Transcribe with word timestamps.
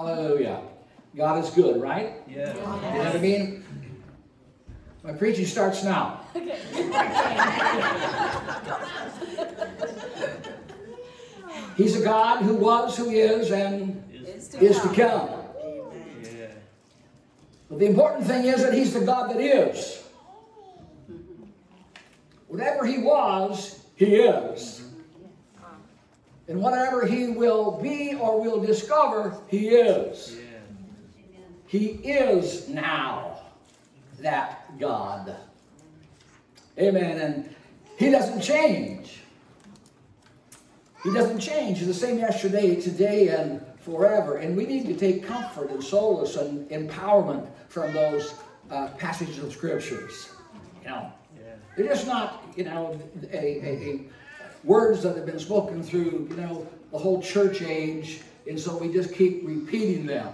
Hallelujah. 0.00 0.60
God 1.16 1.42
is 1.44 1.50
good, 1.50 1.82
right? 1.82 2.12
Yeah. 2.28 2.54
You 2.54 2.60
know 2.60 2.66
what 2.70 3.16
I 3.16 3.18
mean? 3.18 3.64
My 5.02 5.12
preaching 5.12 5.44
starts 5.44 5.82
now. 5.82 6.20
Okay. 6.36 6.56
He's 11.76 12.00
a 12.00 12.04
God 12.04 12.42
who 12.42 12.54
was, 12.54 12.96
who 12.96 13.10
is, 13.10 13.50
and 13.50 14.00
Is- 14.12 14.54
is 14.54 14.80
to 14.82 14.86
come. 14.88 15.30
Yeah. 16.22 16.46
But 17.68 17.80
the 17.80 17.86
important 17.86 18.24
thing 18.24 18.44
is 18.44 18.62
that 18.62 18.74
He's 18.74 18.94
the 18.94 19.00
God 19.00 19.30
that 19.30 19.40
is. 19.40 20.04
Whatever 22.46 22.86
He 22.86 22.98
was, 22.98 23.80
He 23.96 24.14
is. 24.14 24.87
And 26.48 26.60
whatever 26.62 27.06
He 27.06 27.28
will 27.28 27.78
be 27.80 28.14
or 28.14 28.40
will 28.40 28.60
discover, 28.60 29.36
He 29.48 29.68
is. 29.68 30.36
Yeah. 30.36 31.38
He 31.66 31.86
is 31.86 32.68
now 32.68 33.40
that 34.20 34.78
God. 34.80 35.36
Amen. 36.78 37.18
And 37.20 37.54
He 37.98 38.10
doesn't 38.10 38.40
change. 38.40 39.20
He 41.04 41.12
doesn't 41.12 41.38
change. 41.38 41.78
He's 41.78 41.86
the 41.86 41.94
same 41.94 42.18
yesterday, 42.18 42.80
today, 42.80 43.28
and 43.28 43.60
forever. 43.80 44.38
And 44.38 44.56
we 44.56 44.66
need 44.66 44.86
to 44.86 44.94
take 44.94 45.24
comfort 45.24 45.70
and 45.70 45.82
solace 45.82 46.36
and 46.36 46.68
empowerment 46.70 47.46
from 47.68 47.92
those 47.92 48.34
uh, 48.70 48.88
passages 48.98 49.38
of 49.38 49.52
scriptures. 49.52 50.30
You 50.82 50.88
know, 50.88 51.12
Yeah. 51.36 51.54
they're 51.76 51.86
just 51.86 52.06
not, 52.06 52.42
you 52.56 52.64
know, 52.64 52.98
a, 53.32 53.36
a, 53.36 53.76
a 53.76 54.00
words 54.64 55.02
that 55.02 55.16
have 55.16 55.26
been 55.26 55.38
spoken 55.38 55.82
through, 55.82 56.28
you 56.30 56.36
know, 56.36 56.66
the 56.92 56.98
whole 56.98 57.20
church 57.22 57.62
age, 57.62 58.20
and 58.48 58.58
so 58.58 58.76
we 58.76 58.92
just 58.92 59.14
keep 59.14 59.46
repeating 59.46 60.06
them. 60.06 60.32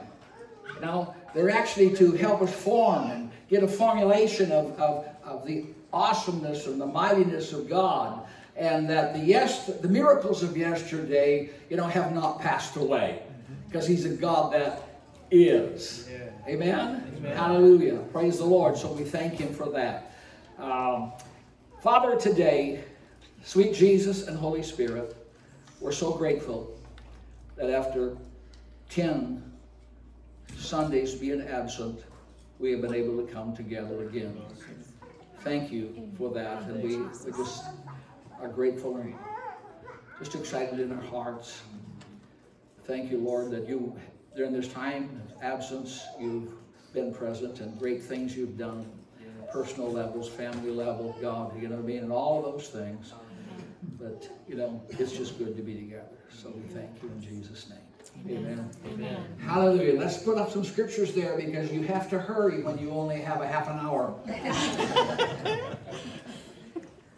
You 0.74 0.80
know, 0.80 1.14
they're 1.34 1.50
actually 1.50 1.94
to 1.96 2.12
help 2.12 2.42
us 2.42 2.52
form 2.52 3.10
and 3.10 3.30
get 3.48 3.62
a 3.62 3.68
formulation 3.68 4.52
of, 4.52 4.78
of, 4.78 5.06
of 5.24 5.46
the 5.46 5.66
awesomeness 5.92 6.66
and 6.66 6.80
the 6.80 6.86
mightiness 6.86 7.52
of 7.52 7.68
God. 7.68 8.26
And 8.56 8.88
that 8.88 9.14
the 9.14 9.20
yes, 9.20 9.66
the 9.66 9.88
miracles 9.88 10.44
of 10.44 10.56
yesterday, 10.56 11.50
you 11.68 11.76
know, 11.76 11.86
have 11.86 12.14
not 12.14 12.40
passed 12.40 12.76
away. 12.76 13.22
Because 13.66 13.86
He's 13.86 14.04
a 14.04 14.10
God 14.10 14.52
that 14.52 15.00
is. 15.30 16.08
Yeah. 16.10 16.52
Amen? 16.52 17.12
Amen. 17.16 17.36
Hallelujah. 17.36 17.98
Praise 18.12 18.38
the 18.38 18.44
Lord. 18.44 18.76
So 18.76 18.92
we 18.92 19.02
thank 19.02 19.34
Him 19.34 19.52
for 19.52 19.68
that. 19.70 20.12
Um, 20.58 21.12
Father, 21.82 22.16
today, 22.16 22.84
sweet 23.44 23.74
Jesus 23.74 24.26
and 24.26 24.36
Holy 24.36 24.62
Spirit, 24.62 25.16
we're 25.80 25.92
so 25.92 26.12
grateful 26.12 26.76
that 27.56 27.70
after 27.70 28.16
10 28.88 29.42
Sundays 30.56 31.14
being 31.14 31.42
absent, 31.42 32.02
we 32.58 32.72
have 32.72 32.80
been 32.80 32.94
able 32.94 33.24
to 33.24 33.32
come 33.32 33.54
together 33.54 34.08
again. 34.08 34.36
Thank 35.40 35.70
you 35.70 36.10
for 36.16 36.30
that. 36.32 36.62
And 36.62 36.82
we, 36.82 36.96
we 36.96 37.36
just 37.36 37.64
are 38.40 38.48
grateful 38.48 38.96
and 38.96 39.14
just 40.18 40.34
excited 40.34 40.80
in 40.80 40.90
our 40.92 41.02
hearts. 41.02 41.60
Thank 42.86 43.10
you, 43.10 43.18
Lord, 43.18 43.50
that 43.50 43.68
you, 43.68 43.94
during 44.36 44.52
this 44.52 44.68
time 44.68 45.20
of 45.36 45.42
absence, 45.42 46.04
you've 46.18 46.52
been 46.94 47.12
present 47.12 47.60
and 47.60 47.78
great 47.78 48.02
things 48.02 48.36
you've 48.36 48.56
done, 48.56 48.86
personal 49.52 49.90
levels, 49.90 50.28
family 50.28 50.70
level, 50.70 51.16
God, 51.20 51.60
you 51.60 51.68
know 51.68 51.76
what 51.76 51.84
I 51.84 51.86
mean, 51.86 51.98
and 52.04 52.12
all 52.12 52.38
of 52.38 52.52
those 52.52 52.68
things. 52.68 53.12
But, 54.04 54.28
you 54.46 54.56
know, 54.56 54.82
it's 54.90 55.12
just 55.12 55.38
good 55.38 55.56
to 55.56 55.62
be 55.62 55.76
together. 55.76 56.04
So 56.28 56.50
we 56.50 56.60
thank 56.74 57.02
you 57.02 57.08
in 57.08 57.22
Jesus' 57.22 57.70
name. 57.70 57.78
Amen. 58.36 58.70
Amen. 58.92 59.24
Hallelujah. 59.38 59.98
Let's 59.98 60.18
put 60.18 60.36
up 60.36 60.50
some 60.50 60.62
scriptures 60.62 61.14
there 61.14 61.38
because 61.38 61.72
you 61.72 61.84
have 61.84 62.10
to 62.10 62.18
hurry 62.18 62.62
when 62.62 62.76
you 62.76 62.90
only 62.90 63.22
have 63.22 63.40
a 63.40 63.46
half 63.46 63.66
an 63.66 63.78
hour. 63.78 64.14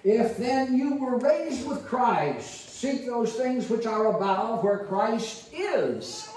if 0.05 0.37
then 0.37 0.77
you 0.77 0.95
were 0.95 1.19
raised 1.19 1.67
with 1.67 1.85
Christ, 1.85 2.77
seek 2.77 3.05
those 3.05 3.33
things 3.33 3.69
which 3.69 3.85
are 3.85 4.15
above 4.15 4.63
where 4.63 4.79
Christ 4.79 5.53
is, 5.53 6.31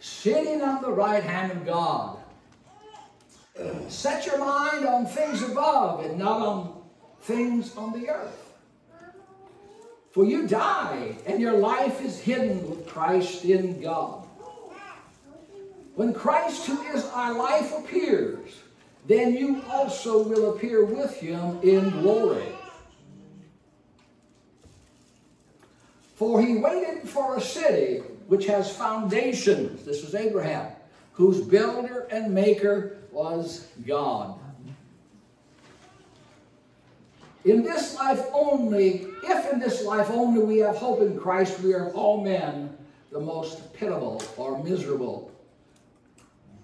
sitting 0.00 0.62
on 0.62 0.82
the 0.82 0.90
right 0.90 1.22
hand 1.22 1.52
of 1.52 1.64
God. 1.64 2.18
Set 3.86 4.26
your 4.26 4.38
mind 4.38 4.84
on 4.84 5.06
things 5.06 5.42
above 5.42 6.04
and 6.04 6.18
not 6.18 6.40
on 6.40 6.82
things 7.20 7.76
on 7.76 7.92
the 7.92 8.08
earth. 8.08 8.41
For 10.12 10.26
you 10.26 10.46
died, 10.46 11.16
and 11.26 11.40
your 11.40 11.56
life 11.56 12.02
is 12.02 12.20
hidden 12.20 12.68
with 12.68 12.86
Christ 12.86 13.46
in 13.46 13.80
God. 13.80 14.26
When 15.94 16.12
Christ, 16.12 16.66
who 16.66 16.80
is 16.94 17.04
our 17.06 17.34
life, 17.34 17.72
appears, 17.78 18.60
then 19.06 19.34
you 19.34 19.62
also 19.70 20.22
will 20.22 20.54
appear 20.54 20.84
with 20.84 21.16
him 21.16 21.58
in 21.62 21.90
glory. 22.02 22.52
For 26.14 26.42
he 26.42 26.58
waited 26.58 27.08
for 27.08 27.36
a 27.36 27.40
city 27.40 27.98
which 28.28 28.46
has 28.46 28.74
foundations. 28.74 29.84
This 29.84 30.04
is 30.04 30.14
Abraham, 30.14 30.72
whose 31.12 31.40
builder 31.40 32.06
and 32.10 32.32
maker 32.32 32.98
was 33.10 33.66
God. 33.86 34.38
In 37.44 37.62
this 37.62 37.96
life 37.96 38.24
only, 38.32 39.06
if 39.24 39.52
in 39.52 39.58
this 39.58 39.84
life 39.84 40.10
only 40.10 40.42
we 40.42 40.58
have 40.58 40.76
hope 40.76 41.00
in 41.00 41.18
Christ, 41.18 41.60
we 41.60 41.74
are 41.74 41.88
of 41.88 41.96
all 41.96 42.22
men 42.22 42.76
the 43.10 43.18
most 43.20 43.74
pitiable 43.74 44.22
or 44.36 44.62
miserable. 44.62 45.30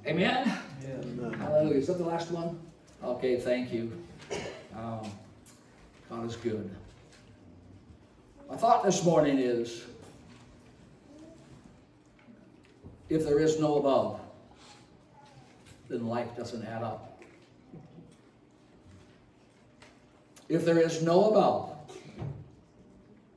Amen? 0.06 0.58
Yeah. 0.82 1.36
Hallelujah. 1.36 1.78
Is 1.78 1.88
that 1.88 1.98
the 1.98 2.04
last 2.04 2.30
one? 2.30 2.58
Okay, 3.02 3.38
thank 3.38 3.72
you. 3.72 3.92
Um, 4.76 5.10
God 6.08 6.24
is 6.26 6.36
good. 6.36 6.70
My 8.48 8.56
thought 8.56 8.84
this 8.84 9.04
morning 9.04 9.38
is 9.38 9.84
if 13.08 13.24
there 13.24 13.40
is 13.40 13.58
no 13.58 13.76
above, 13.76 14.20
then 15.88 16.06
life 16.06 16.36
doesn't 16.36 16.64
add 16.64 16.82
up. 16.82 17.07
If 20.48 20.64
there 20.64 20.78
is 20.78 21.02
no 21.02 21.30
above, 21.30 21.74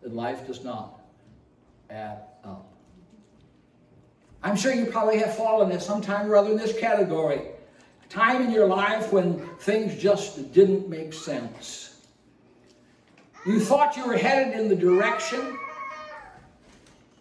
then 0.01 0.15
life 0.15 0.47
does 0.47 0.63
not 0.63 1.01
add 1.89 2.19
up. 2.43 2.71
I'm 4.43 4.55
sure 4.55 4.73
you 4.73 4.85
probably 4.85 5.19
have 5.19 5.35
fallen 5.35 5.71
at 5.71 5.83
some 5.83 6.01
time 6.01 6.31
or 6.31 6.35
other 6.35 6.51
in 6.51 6.57
this 6.57 6.77
category. 6.79 7.41
A 8.03 8.07
time 8.09 8.41
in 8.41 8.51
your 8.51 8.67
life 8.67 9.11
when 9.11 9.39
things 9.59 10.01
just 10.01 10.51
didn't 10.53 10.89
make 10.89 11.13
sense. 11.13 12.01
You 13.45 13.59
thought 13.59 13.97
you 13.97 14.07
were 14.07 14.17
headed 14.17 14.59
in 14.59 14.67
the 14.67 14.75
direction, 14.75 15.57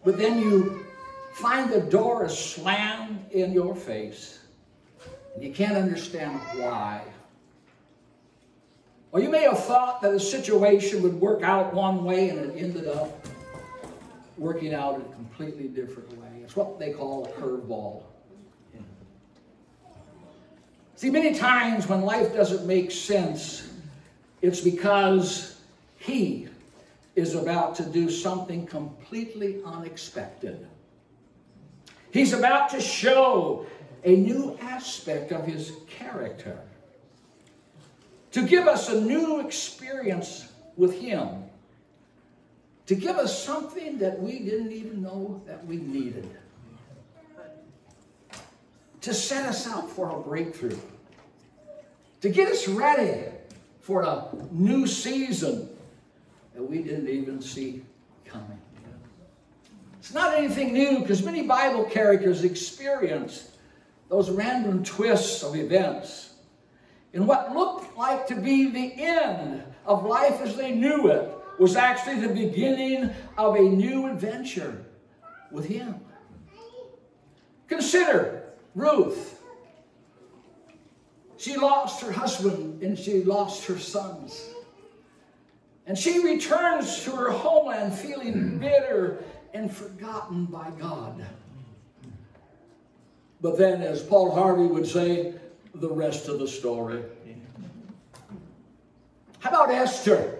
but 0.04 0.18
then 0.18 0.38
you 0.38 0.84
find 1.34 1.70
the 1.70 1.80
door 1.80 2.26
is 2.26 2.36
slammed 2.36 3.24
in 3.32 3.52
your 3.52 3.74
face, 3.74 4.38
and 5.34 5.42
you 5.42 5.52
can't 5.52 5.76
understand 5.76 6.38
why. 6.56 7.02
Or 9.12 9.20
you 9.20 9.28
may 9.28 9.42
have 9.42 9.64
thought 9.64 10.00
that 10.02 10.14
a 10.14 10.20
situation 10.20 11.02
would 11.02 11.20
work 11.20 11.42
out 11.42 11.74
one 11.74 12.04
way 12.04 12.28
and 12.28 12.38
it 12.38 12.54
ended 12.56 12.86
up 12.86 13.26
working 14.38 14.72
out 14.72 14.94
in 14.96 15.00
a 15.00 15.14
completely 15.14 15.66
different 15.68 16.16
way. 16.16 16.28
It's 16.42 16.54
what 16.54 16.78
they 16.78 16.92
call 16.92 17.26
a 17.26 17.28
curveball. 17.40 18.04
See, 20.94 21.10
many 21.10 21.34
times 21.34 21.88
when 21.88 22.02
life 22.02 22.34
doesn't 22.34 22.66
make 22.66 22.90
sense, 22.90 23.72
it's 24.42 24.60
because 24.60 25.60
He 25.96 26.48
is 27.16 27.34
about 27.34 27.74
to 27.76 27.84
do 27.84 28.10
something 28.10 28.66
completely 28.66 29.60
unexpected. 29.64 30.68
He's 32.12 32.32
about 32.32 32.70
to 32.70 32.80
show 32.80 33.66
a 34.04 34.14
new 34.14 34.56
aspect 34.60 35.32
of 35.32 35.46
His 35.46 35.72
character 35.88 36.60
to 38.32 38.42
give 38.46 38.66
us 38.66 38.88
a 38.88 39.00
new 39.00 39.40
experience 39.40 40.52
with 40.76 40.98
Him, 41.00 41.28
to 42.86 42.94
give 42.94 43.16
us 43.16 43.42
something 43.42 43.98
that 43.98 44.20
we 44.20 44.38
didn't 44.40 44.72
even 44.72 45.02
know 45.02 45.42
that 45.46 45.64
we 45.66 45.76
needed, 45.76 46.28
to 49.00 49.14
set 49.14 49.46
us 49.46 49.66
out 49.66 49.90
for 49.90 50.10
a 50.10 50.20
breakthrough, 50.20 50.78
to 52.20 52.28
get 52.28 52.50
us 52.50 52.68
ready 52.68 53.24
for 53.80 54.02
a 54.02 54.28
new 54.50 54.86
season 54.86 55.68
that 56.54 56.62
we 56.62 56.82
didn't 56.82 57.08
even 57.08 57.40
see 57.40 57.82
coming. 58.24 58.60
It's 59.98 60.12
not 60.12 60.36
anything 60.36 60.72
new 60.72 61.00
because 61.00 61.22
many 61.22 61.42
Bible 61.42 61.84
characters 61.84 62.44
experienced 62.44 63.50
those 64.08 64.30
random 64.30 64.82
twists 64.82 65.42
of 65.42 65.56
events 65.56 66.34
in 67.12 67.26
what 67.26 67.54
looked 67.54 67.89
like 68.00 68.26
to 68.26 68.34
be 68.34 68.70
the 68.70 68.94
end 68.96 69.62
of 69.84 70.06
life 70.06 70.40
as 70.40 70.56
they 70.56 70.72
knew 70.72 71.08
it 71.08 71.30
was 71.58 71.76
actually 71.76 72.18
the 72.26 72.32
beginning 72.32 73.10
of 73.36 73.56
a 73.56 73.60
new 73.60 74.06
adventure 74.06 74.86
with 75.50 75.66
Him. 75.66 75.96
Consider 77.68 78.44
Ruth. 78.74 79.42
She 81.36 81.56
lost 81.56 82.00
her 82.02 82.10
husband 82.10 82.82
and 82.82 82.98
she 82.98 83.22
lost 83.22 83.66
her 83.66 83.78
sons. 83.78 84.48
And 85.86 85.98
she 85.98 86.24
returns 86.24 87.04
to 87.04 87.10
her 87.10 87.30
homeland 87.30 87.92
feeling 87.92 88.58
bitter 88.58 89.22
and 89.52 89.70
forgotten 89.70 90.46
by 90.46 90.70
God. 90.78 91.26
But 93.42 93.58
then, 93.58 93.82
as 93.82 94.02
Paul 94.02 94.30
Harvey 94.30 94.66
would 94.66 94.86
say, 94.86 95.34
the 95.74 95.90
rest 95.90 96.28
of 96.28 96.38
the 96.38 96.48
story. 96.48 97.02
How 99.40 99.48
about 99.48 99.70
Esther? 99.70 100.38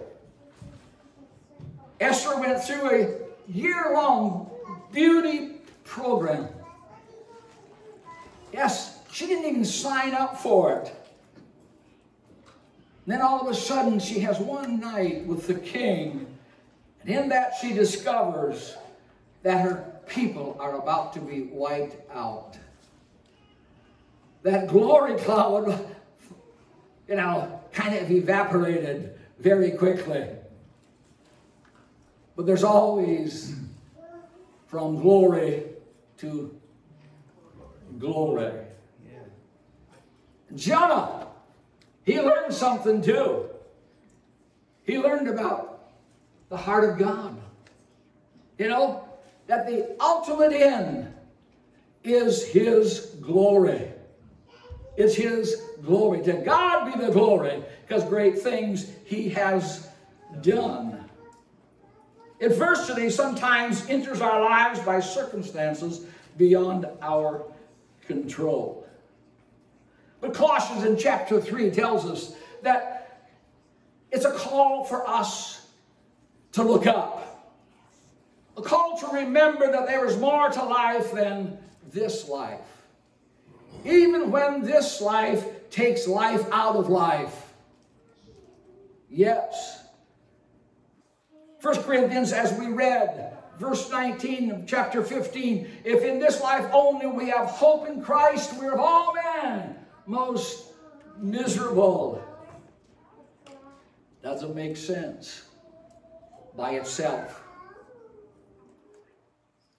Esther 1.99 2.39
went 2.39 2.63
through 2.63 2.89
a 2.91 3.51
year 3.51 3.91
long 3.93 4.49
beauty 4.91 5.55
program. 5.83 6.47
Yes, 8.53 8.99
she 9.11 9.25
didn't 9.25 9.45
even 9.45 9.65
sign 9.65 10.13
up 10.13 10.39
for 10.39 10.79
it. 10.79 10.95
Then 13.07 13.21
all 13.21 13.41
of 13.41 13.47
a 13.47 13.55
sudden, 13.55 13.99
she 13.99 14.19
has 14.19 14.39
one 14.39 14.79
night 14.79 15.25
with 15.25 15.47
the 15.47 15.55
king, 15.55 16.27
and 17.01 17.09
in 17.09 17.29
that, 17.29 17.53
she 17.59 17.73
discovers 17.73 18.75
that 19.41 19.61
her 19.61 19.99
people 20.07 20.55
are 20.59 20.79
about 20.79 21.13
to 21.13 21.19
be 21.19 21.43
wiped 21.51 21.95
out. 22.11 22.57
That 24.43 24.67
glory 24.67 25.17
cloud, 25.17 25.87
you 27.07 27.15
know, 27.15 27.60
kind 27.73 27.95
of 27.95 28.11
evaporated 28.11 29.19
very 29.39 29.71
quickly. 29.71 30.27
But 32.35 32.45
there's 32.45 32.63
always 32.63 33.55
from 34.67 35.01
glory 35.01 35.63
to 36.17 36.55
glory. 37.99 38.53
Jonah, 40.55 41.27
he 42.03 42.19
learned 42.19 42.53
something 42.53 43.01
too. 43.01 43.49
He 44.83 44.97
learned 44.97 45.27
about 45.27 45.91
the 46.49 46.57
heart 46.57 46.89
of 46.89 46.97
God. 46.97 47.39
You 48.57 48.69
know, 48.69 49.07
that 49.47 49.65
the 49.67 49.95
ultimate 49.99 50.53
end 50.53 51.13
is 52.03 52.45
His 52.45 53.15
glory. 53.21 53.91
It's 54.97 55.15
His 55.15 55.61
glory. 55.83 56.21
To 56.23 56.33
God 56.33 56.93
be 56.93 57.05
the 57.05 57.11
glory, 57.11 57.63
because 57.87 58.03
great 58.05 58.39
things 58.39 58.91
He 59.05 59.29
has 59.29 59.87
done. 60.41 61.05
Adversity 62.39 63.09
sometimes 63.09 63.87
enters 63.87 64.19
our 64.19 64.41
lives 64.41 64.79
by 64.79 64.99
circumstances 64.99 66.05
beyond 66.37 66.87
our 67.01 67.43
control. 68.07 68.87
But 70.19 70.33
Colossians 70.33 70.83
in 70.83 70.97
chapter 70.97 71.39
3 71.39 71.71
tells 71.71 72.05
us 72.05 72.35
that 72.63 73.29
it's 74.11 74.25
a 74.25 74.31
call 74.31 74.85
for 74.85 75.07
us 75.07 75.67
to 76.53 76.63
look 76.63 76.85
up, 76.85 77.53
a 78.57 78.61
call 78.61 78.97
to 78.97 79.07
remember 79.07 79.71
that 79.71 79.87
there 79.87 80.05
is 80.05 80.17
more 80.17 80.49
to 80.49 80.63
life 80.63 81.11
than 81.11 81.57
this 81.91 82.27
life. 82.27 82.59
Even 83.85 84.31
when 84.31 84.61
this 84.61 85.01
life 85.01 85.69
takes 85.69 86.07
life 86.07 86.45
out 86.51 86.75
of 86.75 86.89
life. 86.89 87.53
Yes, 89.09 89.81
1 91.61 91.83
Corinthians, 91.83 92.33
as 92.33 92.57
we 92.57 92.67
read, 92.67 93.37
verse 93.59 93.89
19 93.91 94.51
of 94.51 94.65
chapter 94.65 95.03
15, 95.03 95.69
if 95.83 96.03
in 96.03 96.17
this 96.17 96.41
life 96.41 96.67
only 96.73 97.05
we 97.05 97.29
have 97.29 97.47
hope 97.47 97.87
in 97.87 98.01
Christ, 98.01 98.57
we're 98.59 98.73
of 98.73 98.79
all 98.79 99.13
men 99.13 99.75
most 100.07 100.73
miserable. 101.19 102.23
Doesn't 104.23 104.55
make 104.55 104.75
sense 104.75 105.43
by 106.55 106.71
itself. 106.71 107.43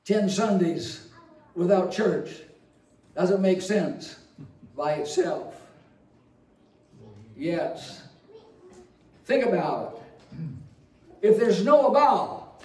10 0.05 0.29
Sundays 0.29 1.09
without 1.55 1.91
church 1.91 2.31
doesn't 3.15 3.41
make 3.41 3.61
sense 3.61 4.17
by 4.77 4.95
itself. 4.95 5.55
Yes. 7.37 8.03
Think 9.25 9.45
about 9.45 10.03
it. 10.33 11.29
If 11.31 11.39
there's 11.39 11.65
no 11.65 11.87
about, 11.87 12.63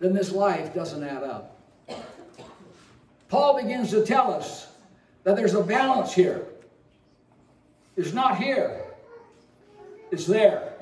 then 0.00 0.12
this 0.12 0.32
life 0.32 0.74
doesn't 0.74 1.02
add 1.02 1.22
up. 1.22 1.58
Paul 3.28 3.62
begins 3.62 3.90
to 3.90 4.04
tell 4.04 4.32
us 4.32 4.68
that 5.24 5.36
there's 5.36 5.54
a 5.54 5.62
balance 5.62 6.12
here. 6.12 6.44
It's 7.96 8.12
not 8.12 8.36
here, 8.36 8.82
it's 10.10 10.26
there. 10.26 10.74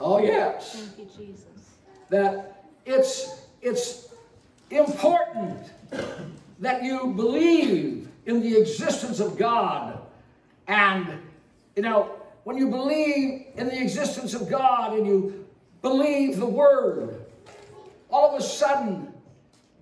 Oh, 0.00 0.18
yes. 0.22 0.74
Thank 0.74 0.98
you, 1.18 1.26
Jesus. 1.26 1.44
That 2.10 2.64
it's, 2.84 3.46
it's 3.62 4.03
important 4.70 5.70
that 6.60 6.82
you 6.82 7.12
believe 7.12 8.08
in 8.26 8.40
the 8.40 8.56
existence 8.56 9.20
of 9.20 9.36
God. 9.36 9.98
And, 10.66 11.20
you 11.76 11.82
know, 11.82 12.10
when 12.44 12.56
you 12.56 12.68
believe 12.68 13.46
in 13.56 13.66
the 13.66 13.80
existence 13.80 14.34
of 14.34 14.48
God 14.48 14.96
and 14.96 15.06
you 15.06 15.46
believe 15.82 16.38
the 16.38 16.46
Word, 16.46 17.24
all 18.10 18.34
of 18.34 18.40
a 18.40 18.44
sudden 18.44 19.12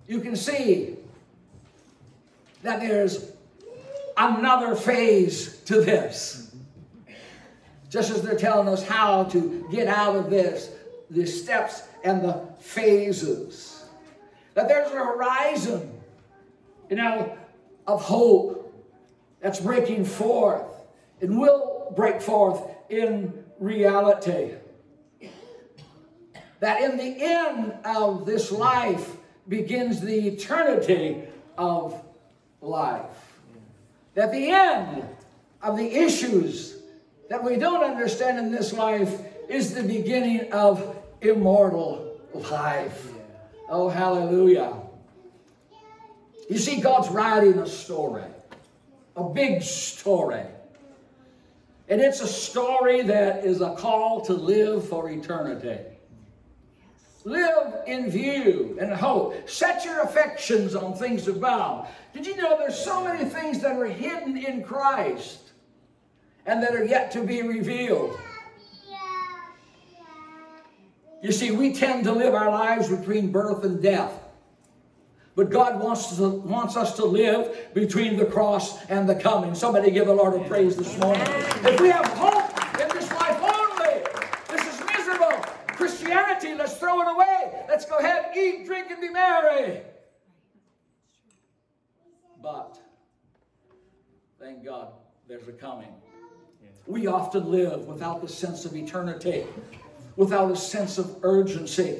you 0.07 0.19
can 0.19 0.35
see 0.35 0.97
that 2.63 2.79
there's 2.79 3.31
another 4.17 4.75
phase 4.75 5.57
to 5.61 5.81
this. 5.81 6.53
Just 7.89 8.09
as 8.11 8.21
they're 8.21 8.37
telling 8.37 8.67
us 8.67 8.83
how 8.83 9.25
to 9.25 9.67
get 9.71 9.87
out 9.87 10.15
of 10.15 10.29
this, 10.29 10.71
the 11.09 11.25
steps 11.25 11.83
and 12.03 12.23
the 12.23 12.41
phases. 12.59 13.72
That 14.53 14.67
there's 14.67 14.91
a 14.91 14.95
horizon, 14.95 15.99
you 16.89 16.95
know, 16.95 17.37
of 17.87 18.01
hope 18.01 18.73
that's 19.41 19.59
breaking 19.59 20.05
forth 20.05 20.63
and 21.21 21.39
will 21.39 21.93
break 21.95 22.21
forth 22.21 22.61
in 22.89 23.43
reality. 23.59 24.51
That 26.59 26.81
in 26.81 26.97
the 26.97 27.15
end 27.23 27.73
of 27.83 28.25
this 28.25 28.51
life 28.51 29.17
begins 29.47 29.99
the 29.99 30.27
eternity 30.27 31.23
of 31.57 32.01
life. 32.61 33.39
That 34.15 34.31
the 34.31 34.49
end 34.49 35.03
of 35.61 35.77
the 35.77 35.95
issues 35.95 36.77
that 37.29 37.43
we 37.43 37.57
don't 37.57 37.83
understand 37.83 38.37
in 38.37 38.51
this 38.51 38.73
life 38.73 39.19
is 39.49 39.73
the 39.73 39.83
beginning 39.83 40.51
of 40.51 40.95
immortal 41.21 42.19
life. 42.33 43.12
Oh, 43.75 43.89
hallelujah. 43.89 44.71
You 46.47 46.59
see, 46.59 46.79
God's 46.79 47.09
writing 47.09 47.57
a 47.57 47.65
story, 47.65 48.29
a 49.15 49.23
big 49.23 49.63
story. 49.63 50.43
And 51.89 51.99
it's 51.99 52.21
a 52.21 52.27
story 52.27 53.01
that 53.01 53.43
is 53.43 53.61
a 53.61 53.73
call 53.73 54.21
to 54.25 54.33
live 54.33 54.87
for 54.87 55.09
eternity. 55.09 55.79
Live 57.23 57.73
in 57.87 58.11
view 58.11 58.77
and 58.79 58.93
hope. 58.93 59.49
Set 59.49 59.83
your 59.85 60.01
affections 60.01 60.75
on 60.75 60.93
things 60.93 61.27
above. 61.27 61.89
Did 62.13 62.27
you 62.27 62.35
know 62.37 62.55
there's 62.59 62.77
so 62.77 63.03
many 63.03 63.27
things 63.27 63.59
that 63.61 63.75
are 63.75 63.87
hidden 63.87 64.37
in 64.37 64.61
Christ 64.61 65.39
and 66.45 66.61
that 66.61 66.75
are 66.75 66.85
yet 66.85 67.09
to 67.13 67.23
be 67.23 67.41
revealed? 67.41 68.19
You 71.23 71.31
see, 71.31 71.51
we 71.51 71.73
tend 71.73 72.03
to 72.03 72.11
live 72.11 72.33
our 72.33 72.51
lives 72.51 72.89
between 72.89 73.31
birth 73.31 73.63
and 73.63 73.81
death. 73.81 74.11
But 75.35 75.49
God 75.49 75.81
wants, 75.81 76.17
to, 76.17 76.27
wants 76.27 76.75
us 76.75 76.97
to 76.97 77.05
live 77.05 77.73
between 77.73 78.17
the 78.17 78.25
cross 78.25 78.85
and 78.87 79.07
the 79.07 79.15
coming. 79.15 79.55
Somebody 79.55 79.89
give 79.89 80.07
the 80.07 80.13
Lord 80.13 80.39
a 80.39 80.43
praise 80.49 80.75
this 80.75 80.97
morning. 80.99 81.25
If 81.63 81.79
we 81.79 81.87
have 81.87 82.05
hope 82.07 82.51
in 82.77 82.89
this 82.89 83.09
life 83.13 83.41
only, 83.41 84.03
this 84.49 84.67
is 84.67 84.85
miserable. 84.85 85.31
Christianity, 85.67 86.55
let's 86.55 86.75
throw 86.75 87.01
it 87.01 87.13
away. 87.13 87.63
Let's 87.69 87.85
go 87.85 87.99
ahead, 87.99 88.35
eat, 88.35 88.65
drink, 88.65 88.91
and 88.91 88.99
be 88.99 89.09
merry. 89.09 89.81
But 92.41 92.77
thank 94.41 94.65
God 94.65 94.89
there's 95.29 95.47
a 95.47 95.53
coming. 95.53 95.93
We 96.85 97.07
often 97.07 97.49
live 97.49 97.85
without 97.85 98.21
the 98.21 98.27
sense 98.27 98.65
of 98.65 98.75
eternity, 98.75 99.45
without 100.15 100.51
a 100.51 100.55
sense 100.55 100.97
of 100.97 101.17
urgency. 101.23 101.99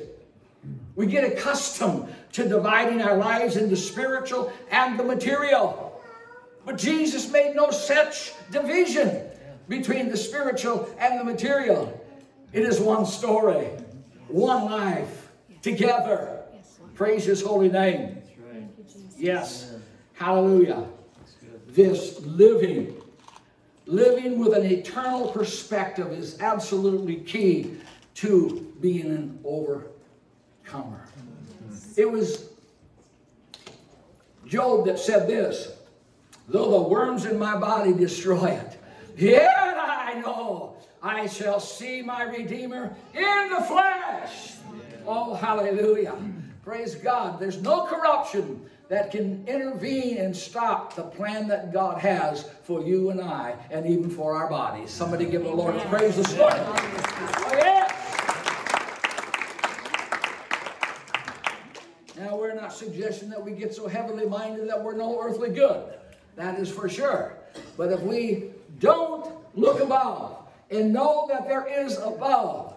We 0.95 1.07
get 1.07 1.23
accustomed 1.23 2.13
to 2.33 2.47
dividing 2.47 3.01
our 3.01 3.17
lives 3.17 3.57
into 3.57 3.75
spiritual 3.75 4.53
and 4.71 4.97
the 4.97 5.03
material. 5.03 6.01
But 6.65 6.77
Jesus 6.77 7.29
made 7.31 7.55
no 7.55 7.71
such 7.71 8.33
division 8.51 9.27
between 9.67 10.09
the 10.09 10.17
spiritual 10.17 10.89
and 10.99 11.19
the 11.19 11.23
material. 11.23 11.99
It 12.53 12.63
is 12.63 12.79
one 12.79 13.05
story, 13.05 13.65
one 14.27 14.65
life, 14.65 15.31
together. 15.61 16.43
Praise 16.95 17.25
His 17.25 17.41
holy 17.41 17.69
name. 17.69 18.21
Yes. 19.17 19.73
Hallelujah. 20.13 20.87
This 21.67 22.19
living, 22.21 23.01
living 23.87 24.37
with 24.37 24.53
an 24.53 24.65
eternal 24.65 25.29
perspective 25.29 26.11
is 26.11 26.39
absolutely 26.39 27.15
key 27.17 27.77
to 28.23 28.73
being 28.79 29.07
an 29.07 29.37
overcomer. 29.43 31.05
It 31.97 32.09
was 32.09 32.49
Job 34.47 34.85
that 34.85 34.97
said 34.97 35.27
this 35.27 35.73
though 36.47 36.71
the 36.71 36.89
worms 36.89 37.25
in 37.25 37.37
my 37.37 37.57
body 37.57 37.93
destroy 37.93 38.51
it, 38.51 38.79
yet 39.17 39.75
I 39.77 40.21
know 40.21 40.77
I 41.01 41.27
shall 41.27 41.59
see 41.59 42.01
my 42.01 42.23
Redeemer 42.23 42.95
in 43.13 43.49
the 43.49 43.61
flesh. 43.67 44.53
Oh, 45.05 45.33
hallelujah. 45.33 46.15
Praise 46.63 46.95
God. 46.95 47.41
There's 47.41 47.61
no 47.61 47.85
corruption 47.87 48.69
that 48.87 49.11
can 49.11 49.45
intervene 49.47 50.17
and 50.17 50.35
stop 50.35 50.95
the 50.95 51.03
plan 51.03 51.49
that 51.49 51.73
God 51.73 51.97
has 51.99 52.49
for 52.63 52.81
you 52.83 53.09
and 53.09 53.19
I, 53.19 53.55
and 53.69 53.85
even 53.85 54.09
for 54.09 54.33
our 54.35 54.49
bodies. 54.49 54.91
Somebody 54.91 55.25
give 55.25 55.43
the 55.43 55.49
Lord 55.49 55.75
praise 55.89 56.15
this 56.15 56.37
morning. 56.37 56.61
Oh, 56.65 57.53
yeah. 57.57 57.93
Now, 62.15 62.37
we're 62.37 62.52
not 62.63 62.71
suggesting 62.71 63.29
that 63.29 63.43
we 63.43 63.51
get 63.51 63.75
so 63.75 63.89
heavenly 63.89 64.25
minded 64.25 64.69
that 64.69 64.81
we're 64.81 64.95
no 64.95 65.19
earthly 65.21 65.49
good. 65.49 65.83
That 66.37 66.57
is 66.57 66.71
for 66.71 66.87
sure. 66.87 67.35
But 67.75 67.91
if 67.91 67.99
we 67.99 68.51
don't 68.79 69.35
look 69.53 69.81
above 69.81 70.37
and 70.71 70.93
know 70.93 71.25
that 71.27 71.45
there 71.45 71.67
is 71.67 71.97
above, 71.97 72.73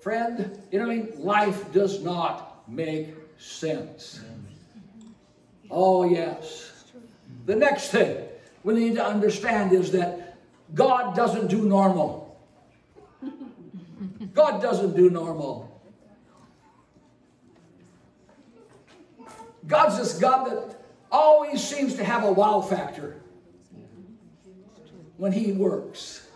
friend, 0.00 0.60
you 0.70 0.78
know 0.78 0.86
what 0.86 0.92
I 0.92 0.96
mean? 0.96 1.12
Life 1.16 1.72
does 1.72 2.02
not 2.02 2.68
make 2.68 3.14
sense. 3.38 4.20
Oh, 5.70 6.04
yes. 6.04 6.84
The 7.46 7.56
next 7.56 7.88
thing 7.88 8.18
we 8.64 8.74
need 8.74 8.96
to 8.96 9.04
understand 9.04 9.72
is 9.72 9.92
that 9.92 10.36
God 10.74 11.16
doesn't 11.16 11.48
do 11.48 11.64
normal. 11.64 12.38
God 14.34 14.60
doesn't 14.60 14.94
do 14.94 15.08
normal. 15.08 15.71
God's 19.72 19.96
this 19.96 20.18
God 20.18 20.50
that 20.50 20.76
always 21.10 21.66
seems 21.66 21.94
to 21.94 22.04
have 22.04 22.24
a 22.24 22.30
wow 22.30 22.60
factor 22.60 23.16
when 25.16 25.32
He 25.32 25.52
works. 25.52 26.28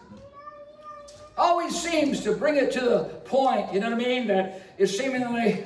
Always 1.37 1.78
seems 1.78 2.23
to 2.23 2.33
bring 2.33 2.57
it 2.57 2.73
to 2.73 2.81
the 2.81 3.05
point, 3.26 3.75
you 3.75 3.81
know 3.81 3.90
what 3.90 4.00
I 4.00 4.05
mean, 4.05 4.26
that 4.28 4.62
is 4.78 4.97
seemingly 4.97 5.64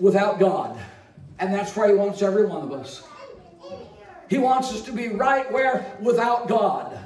without 0.00 0.40
God. 0.40 0.80
And 1.38 1.52
that's 1.52 1.76
where 1.76 1.88
He 1.88 1.94
wants 1.94 2.22
every 2.22 2.46
one 2.46 2.62
of 2.62 2.72
us. 2.72 3.04
He 4.30 4.38
wants 4.38 4.72
us 4.72 4.80
to 4.82 4.92
be 4.92 5.08
right 5.08 5.50
where 5.52 5.94
without 6.00 6.48
God. 6.48 6.98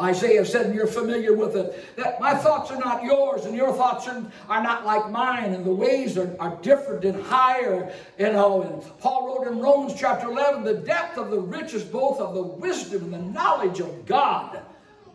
Isaiah 0.00 0.44
said, 0.44 0.66
and 0.66 0.74
you're 0.74 0.86
familiar 0.86 1.34
with 1.34 1.56
it, 1.56 1.96
that 1.96 2.20
my 2.20 2.34
thoughts 2.34 2.70
are 2.70 2.78
not 2.78 3.04
yours, 3.04 3.44
and 3.44 3.54
your 3.54 3.72
thoughts 3.72 4.08
are, 4.08 4.24
are 4.48 4.62
not 4.62 4.84
like 4.84 5.10
mine, 5.10 5.52
and 5.52 5.64
the 5.64 5.74
ways 5.74 6.16
are, 6.16 6.34
are 6.40 6.56
different 6.62 7.04
and 7.04 7.22
higher. 7.22 7.92
You 8.18 8.32
know, 8.32 8.62
and 8.62 8.98
Paul 9.00 9.26
wrote 9.26 9.52
in 9.52 9.58
Romans 9.60 9.98
chapter 9.98 10.28
11, 10.28 10.64
the 10.64 10.74
depth 10.74 11.18
of 11.18 11.30
the 11.30 11.38
riches, 11.38 11.84
both 11.84 12.18
of 12.18 12.34
the 12.34 12.42
wisdom 12.42 13.02
and 13.04 13.12
the 13.12 13.32
knowledge 13.32 13.80
of 13.80 14.06
God. 14.06 14.62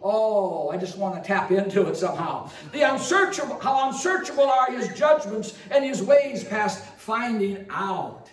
Oh, 0.03 0.69
I 0.69 0.77
just 0.77 0.97
want 0.97 1.15
to 1.15 1.27
tap 1.27 1.51
into 1.51 1.87
it 1.87 1.97
somehow. 1.97 2.51
The 2.71 2.83
unsearchable, 2.83 3.59
how 3.59 3.89
unsearchable 3.89 4.43
are 4.43 4.71
his 4.71 4.87
judgments 4.89 5.57
and 5.71 5.83
his 5.83 6.03
ways 6.03 6.43
past 6.43 6.85
finding 6.97 7.65
out. 7.71 8.29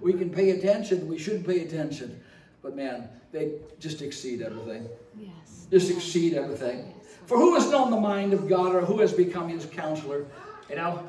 We 0.00 0.12
can 0.12 0.30
pay 0.30 0.50
attention, 0.50 1.08
we 1.08 1.18
should 1.18 1.44
pay 1.44 1.64
attention, 1.64 2.20
but 2.62 2.76
man, 2.76 3.08
they 3.32 3.54
just 3.80 4.00
exceed 4.00 4.42
everything. 4.42 4.88
Yes. 5.16 5.66
Just 5.70 5.90
exceed 5.90 6.34
everything. 6.34 6.94
For 7.26 7.36
who 7.36 7.54
has 7.54 7.70
known 7.70 7.90
the 7.90 8.00
mind 8.00 8.32
of 8.32 8.48
God 8.48 8.74
or 8.74 8.80
who 8.80 9.00
has 9.00 9.12
become 9.12 9.48
his 9.48 9.66
counselor? 9.66 10.26
You 10.70 10.76
know, 10.76 11.02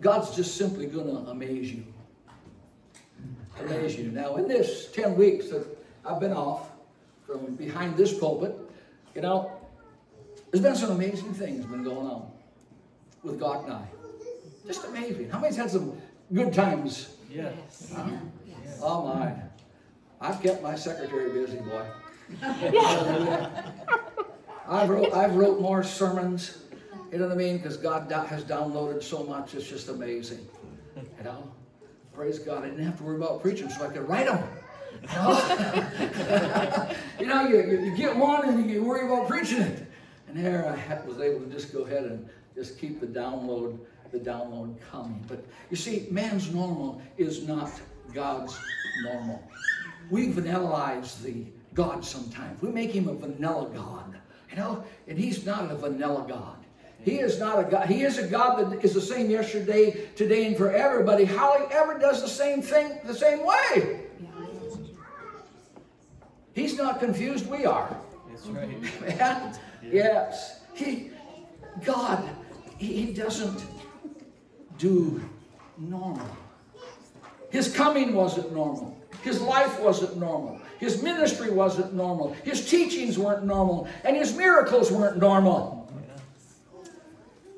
God's 0.00 0.34
just 0.34 0.56
simply 0.56 0.86
going 0.86 1.06
to 1.06 1.30
amaze 1.30 1.72
you. 1.72 1.84
Amaze 3.60 3.96
you. 3.96 4.10
Now, 4.10 4.36
in 4.36 4.48
this 4.48 4.90
10 4.92 5.16
weeks 5.16 5.48
that 5.50 5.66
I've 6.04 6.20
been 6.20 6.32
off 6.32 6.70
from 7.26 7.54
behind 7.56 7.96
this 7.96 8.16
pulpit, 8.16 8.56
you 9.14 9.20
know, 9.20 9.52
there's 10.50 10.62
been 10.62 10.76
some 10.76 10.92
amazing 10.92 11.34
things 11.34 11.66
been 11.66 11.84
going 11.84 12.06
on 12.06 12.30
with 13.22 13.38
God 13.38 13.64
and 13.64 13.74
I. 13.74 13.86
Just 14.66 14.84
amazing. 14.86 15.30
How 15.30 15.38
many's 15.38 15.56
had 15.56 15.70
some 15.70 16.00
good 16.32 16.52
times? 16.52 17.14
Yes. 17.30 17.92
Uh, 17.96 18.08
yes. 18.46 18.80
Oh 18.82 19.06
my. 19.06 19.34
I've 20.20 20.42
kept 20.42 20.62
my 20.62 20.74
secretary 20.74 21.32
busy, 21.32 21.58
boy. 21.58 21.86
I've 24.68 24.88
wrote, 24.90 25.12
I've 25.12 25.34
wrote 25.34 25.60
more 25.60 25.82
sermons, 25.82 26.58
you 27.10 27.18
know 27.18 27.26
what 27.26 27.34
I 27.34 27.36
mean? 27.38 27.56
Because 27.56 27.76
God 27.76 28.10
has 28.10 28.44
downloaded 28.44 29.02
so 29.02 29.24
much, 29.24 29.54
it's 29.54 29.68
just 29.68 29.88
amazing. 29.88 30.46
You 30.96 31.24
know? 31.24 31.50
Praise 32.18 32.40
God. 32.40 32.64
I 32.64 32.70
didn't 32.70 32.84
have 32.84 32.98
to 32.98 33.04
worry 33.04 33.16
about 33.16 33.40
preaching, 33.40 33.70
so 33.70 33.86
I 33.86 33.92
could 33.92 34.08
write 34.08 34.26
them. 34.26 34.42
You 37.20 37.26
know, 37.26 37.46
you, 37.46 37.56
know 37.56 37.70
you, 37.70 37.80
you, 37.84 37.96
get 37.96 38.16
one 38.16 38.48
and 38.48 38.68
you 38.68 38.82
worry 38.82 39.06
about 39.06 39.28
preaching 39.28 39.60
it. 39.60 39.86
And 40.26 40.36
there 40.36 40.66
I 40.66 41.06
was 41.06 41.20
able 41.20 41.40
to 41.40 41.46
just 41.46 41.72
go 41.72 41.82
ahead 41.82 42.04
and 42.04 42.28
just 42.54 42.78
keep 42.78 43.00
the 43.00 43.06
download, 43.06 43.78
the 44.10 44.18
download 44.18 44.76
coming. 44.90 45.24
But 45.28 45.44
you 45.70 45.76
see, 45.76 46.08
man's 46.10 46.52
normal 46.52 47.00
is 47.16 47.46
not 47.46 47.70
God's 48.12 48.58
normal. 49.02 49.42
We 50.10 50.28
vanillaize 50.28 51.22
the 51.22 51.44
God 51.74 52.04
sometimes. 52.04 52.60
We 52.62 52.70
make 52.70 52.90
him 52.90 53.08
a 53.08 53.14
vanilla 53.14 53.68
God, 53.74 54.18
you 54.50 54.56
know, 54.56 54.84
and 55.06 55.18
he's 55.18 55.44
not 55.44 55.70
a 55.70 55.76
vanilla 55.76 56.24
God. 56.26 56.56
He 57.04 57.20
is 57.20 57.38
not 57.38 57.60
a 57.60 57.70
God. 57.70 57.86
He 57.88 58.02
is 58.02 58.18
a 58.18 58.26
God 58.26 58.72
that 58.72 58.84
is 58.84 58.94
the 58.94 59.00
same 59.00 59.30
yesterday, 59.30 60.08
today, 60.16 60.46
and 60.46 60.56
forever, 60.56 61.04
but 61.04 61.20
he 61.20 61.24
hardly 61.24 61.72
ever 61.72 61.98
does 61.98 62.20
the 62.20 62.28
same 62.28 62.60
thing 62.60 62.98
the 63.04 63.14
same 63.14 63.46
way. 63.46 64.00
He's 66.54 66.76
not 66.76 66.98
confused, 66.98 67.48
we 67.48 67.64
are. 67.66 67.96
That's 68.28 68.46
right. 68.48 69.00
Man, 69.00 69.56
yes. 69.80 70.62
He, 70.74 71.12
God, 71.84 72.28
he 72.78 73.12
doesn't 73.12 73.62
do 74.76 75.22
normal. 75.78 76.26
His 77.50 77.72
coming 77.72 78.12
wasn't 78.12 78.52
normal. 78.52 78.97
His 79.22 79.40
life 79.40 79.80
wasn't 79.80 80.16
normal. 80.16 80.60
His 80.78 81.02
ministry 81.02 81.50
wasn't 81.50 81.94
normal. 81.94 82.34
His 82.44 82.68
teachings 82.68 83.18
weren't 83.18 83.44
normal. 83.44 83.88
And 84.04 84.16
his 84.16 84.34
miracles 84.36 84.92
weren't 84.92 85.18
normal. 85.18 85.90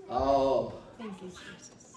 Oh. 0.09 0.73
Thank 0.99 1.23
you, 1.23 1.29
Jesus. 1.29 1.95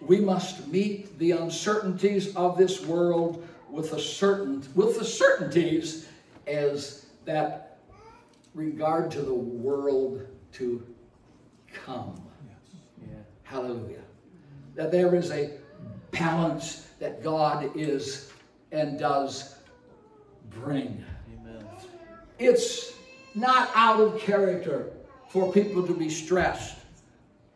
We 0.00 0.20
must 0.20 0.66
meet 0.68 1.18
the 1.18 1.32
uncertainties 1.32 2.34
of 2.36 2.58
this 2.58 2.84
world 2.84 3.46
with 3.70 3.90
the 3.90 4.00
certain 4.00 4.62
with 4.74 4.98
the 4.98 5.04
certainties 5.04 6.08
as 6.46 7.06
that 7.24 7.78
regard 8.54 9.10
to 9.12 9.22
the 9.22 9.34
world 9.34 10.26
to 10.52 10.86
come. 11.72 12.20
Yes. 12.46 12.56
Yeah. 13.02 13.14
Hallelujah. 13.42 14.02
That 14.74 14.92
there 14.92 15.14
is 15.14 15.30
a 15.30 15.52
balance 16.10 16.86
that 16.98 17.22
God 17.22 17.70
is 17.76 18.32
and 18.72 18.98
does 18.98 19.56
bring. 20.50 21.04
Amen. 21.34 21.64
It's 22.38 22.92
not 23.34 23.70
out 23.74 24.00
of 24.00 24.18
character 24.20 24.92
for 25.28 25.52
people 25.52 25.86
to 25.86 25.94
be 25.94 26.08
stressed, 26.08 26.76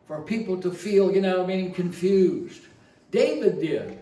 for 0.06 0.20
people 0.22 0.60
to 0.60 0.70
feel, 0.70 1.12
you 1.12 1.20
know, 1.20 1.42
I 1.42 1.46
mean, 1.46 1.72
confused. 1.72 2.62
David 3.10 3.60
did 3.60 3.98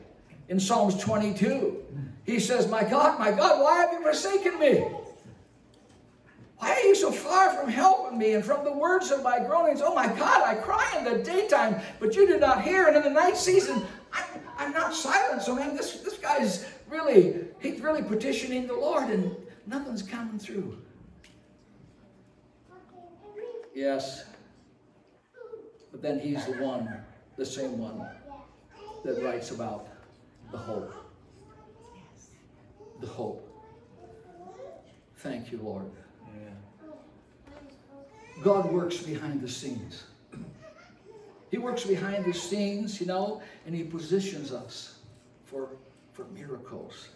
in 0.48 0.58
Psalms 0.58 0.98
22. 0.98 1.84
He 2.24 2.40
says, 2.40 2.68
My 2.68 2.82
God, 2.82 3.18
my 3.18 3.30
God, 3.30 3.62
why 3.62 3.80
have 3.80 3.92
you 3.92 4.02
forsaken 4.02 4.58
me? 4.58 4.84
Why 6.58 6.72
are 6.72 6.80
you 6.80 6.94
so 6.94 7.12
far 7.12 7.50
from 7.54 7.70
helping 7.70 8.18
me 8.18 8.32
and 8.34 8.44
from 8.44 8.64
the 8.64 8.72
words 8.72 9.12
of 9.12 9.22
my 9.22 9.38
groanings? 9.38 9.80
Oh 9.82 9.94
my 9.94 10.08
God, 10.08 10.42
I 10.42 10.56
cry 10.56 10.92
in 10.98 11.04
the 11.04 11.22
daytime, 11.22 11.80
but 12.00 12.16
you 12.16 12.26
do 12.26 12.38
not 12.38 12.62
hear. 12.62 12.88
And 12.88 12.96
in 12.96 13.04
the 13.04 13.10
night 13.10 13.36
season, 13.36 13.86
I, 14.12 14.24
I'm 14.58 14.72
not 14.72 14.92
silent. 14.92 15.42
So, 15.42 15.54
man, 15.54 15.76
this, 15.76 16.00
this 16.00 16.18
guy's 16.18 16.66
really, 16.88 17.46
he's 17.60 17.80
really 17.80 18.02
petitioning 18.02 18.66
the 18.66 18.74
Lord 18.74 19.10
and 19.10 19.34
nothing's 19.66 20.02
coming 20.02 20.38
through. 20.38 20.78
Yes. 23.74 24.24
But 25.90 26.02
then 26.02 26.18
he's 26.18 26.44
the 26.46 26.52
one, 26.52 26.88
the 27.36 27.46
same 27.46 27.78
one, 27.78 28.06
that 29.04 29.22
writes 29.22 29.50
about 29.50 29.88
the 30.50 30.58
hope. 30.58 30.92
The 33.00 33.06
hope. 33.06 33.44
Thank 35.16 35.52
you, 35.52 35.58
Lord. 35.62 35.90
God 38.42 38.72
works 38.72 38.98
behind 38.98 39.40
the 39.40 39.48
scenes. 39.48 40.04
He 41.50 41.58
works 41.58 41.84
behind 41.84 42.24
the 42.24 42.32
scenes, 42.32 43.00
you 43.00 43.06
know, 43.06 43.42
and 43.66 43.74
He 43.74 43.82
positions 43.82 44.52
us 44.52 44.98
for, 45.44 45.70
for 46.18 46.24
miracles. 46.32 47.10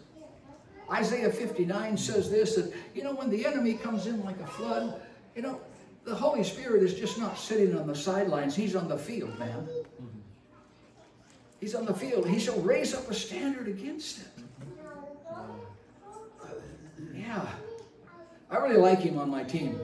Isaiah 0.89 1.29
59 1.29 1.97
says 1.97 2.31
this 2.31 2.55
that, 2.55 2.73
you 2.95 3.03
know, 3.03 3.13
when 3.13 3.29
the 3.29 3.45
enemy 3.45 3.73
comes 3.73 4.07
in 4.07 4.23
like 4.23 4.39
a 4.39 4.47
flood, 4.47 5.01
you 5.35 5.41
know, 5.41 5.59
the 6.05 6.15
Holy 6.15 6.43
Spirit 6.43 6.83
is 6.83 6.93
just 6.93 7.17
not 7.19 7.37
sitting 7.37 7.77
on 7.77 7.85
the 7.85 7.95
sidelines, 7.95 8.55
He's 8.55 8.75
on 8.77 8.87
the 8.87 8.97
field, 8.97 9.37
man. 9.37 9.67
He's 11.59 11.75
on 11.75 11.85
the 11.85 11.93
field. 11.93 12.27
He 12.27 12.39
shall 12.39 12.59
raise 12.61 12.93
up 12.93 13.09
a 13.09 13.13
standard 13.13 13.67
against 13.67 14.21
it. 14.21 14.27
Yeah. 17.13 17.45
I 18.49 18.57
really 18.57 18.77
like 18.77 18.99
him 18.99 19.17
on 19.17 19.29
my 19.29 19.43
team. 19.43 19.79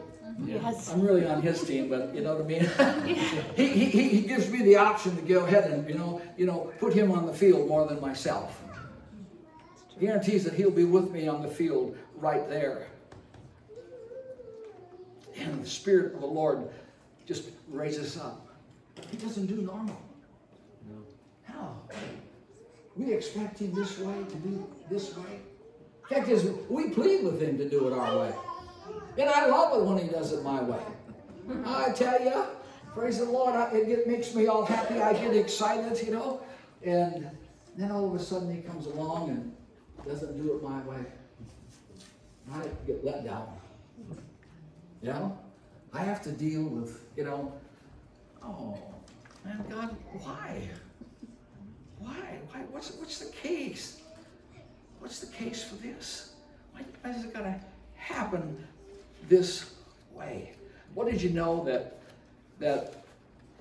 Yes. 0.45 0.91
I'm 0.91 1.01
really 1.01 1.25
on 1.25 1.41
his 1.41 1.63
team, 1.63 1.89
but 1.89 2.13
you 2.15 2.21
know 2.21 2.35
what 2.35 2.45
I 2.45 2.47
mean. 2.47 2.69
he, 3.55 3.67
he, 3.67 4.09
he 4.09 4.21
gives 4.21 4.49
me 4.49 4.61
the 4.61 4.77
option 4.77 5.15
to 5.15 5.21
go 5.21 5.45
ahead 5.45 5.71
and 5.71 5.89
you 5.89 5.95
know 5.95 6.21
you 6.37 6.45
know 6.45 6.71
put 6.79 6.93
him 6.93 7.11
on 7.11 7.25
the 7.25 7.33
field 7.33 7.67
more 7.67 7.85
than 7.85 7.99
myself. 7.99 8.61
Guarantees 9.99 10.43
that 10.45 10.53
he'll 10.53 10.71
be 10.71 10.85
with 10.85 11.11
me 11.11 11.27
on 11.27 11.41
the 11.41 11.49
field 11.49 11.97
right 12.15 12.47
there. 12.49 12.87
And 15.37 15.63
the 15.63 15.67
Spirit 15.69 16.15
of 16.15 16.21
the 16.21 16.27
Lord 16.27 16.69
just 17.25 17.49
raises 17.69 18.17
up. 18.17 18.47
He 19.11 19.17
doesn't 19.17 19.47
do 19.47 19.61
normal. 19.61 20.01
How? 21.43 21.75
We 22.95 23.13
expect 23.13 23.59
him 23.59 23.73
this 23.73 23.97
way 23.99 24.13
to 24.29 24.35
do 24.35 24.67
this 24.89 25.15
way. 25.15 25.39
Fact 26.09 26.27
is, 26.27 26.49
we 26.69 26.89
plead 26.89 27.23
with 27.23 27.41
him 27.41 27.57
to 27.57 27.69
do 27.69 27.87
it 27.87 27.93
our 27.93 28.19
way. 28.19 28.33
And 29.17 29.29
I 29.29 29.47
love 29.47 29.79
it 29.79 29.85
when 29.85 29.97
he 29.97 30.07
does 30.09 30.33
it 30.33 30.43
my 30.43 30.61
way. 30.61 30.81
I 31.65 31.91
tell 31.91 32.21
you, 32.21 32.45
praise 32.93 33.19
the 33.19 33.25
Lord, 33.25 33.55
it 33.73 34.07
makes 34.07 34.33
me 34.33 34.47
all 34.47 34.65
happy. 34.65 34.99
I 34.99 35.13
get 35.13 35.35
excited, 35.35 36.05
you 36.05 36.13
know. 36.13 36.41
And 36.83 37.29
then 37.77 37.91
all 37.91 38.07
of 38.07 38.19
a 38.19 38.23
sudden 38.23 38.53
he 38.53 38.61
comes 38.61 38.87
along 38.87 39.29
and 39.29 39.55
doesn't 40.07 40.41
do 40.41 40.53
it 40.55 40.63
my 40.63 40.81
way. 40.81 41.05
I 42.51 42.63
get 42.85 43.03
let 43.05 43.23
down. 43.23 43.47
You 45.01 45.09
know? 45.09 45.37
I 45.93 46.03
have 46.03 46.21
to 46.23 46.31
deal 46.31 46.63
with, 46.63 47.05
you 47.15 47.23
know, 47.23 47.53
oh, 48.43 48.77
man, 49.43 49.63
God, 49.69 49.95
why? 50.11 50.69
Why? 51.99 52.39
Why? 52.51 52.59
What's, 52.71 52.91
what's 52.93 53.19
the 53.19 53.31
case? 53.31 54.01
What's 54.99 55.19
the 55.19 55.33
case 55.33 55.63
for 55.63 55.75
this? 55.75 56.33
Why, 56.73 56.81
why 57.01 57.11
is 57.11 57.25
it 57.25 57.33
going 57.33 57.45
to 57.45 57.59
happen 57.95 58.63
this 59.27 59.73
way? 60.13 60.53
What 60.93 61.09
did 61.09 61.21
you 61.21 61.29
know 61.29 61.63
that 61.65 61.99
that 62.59 63.05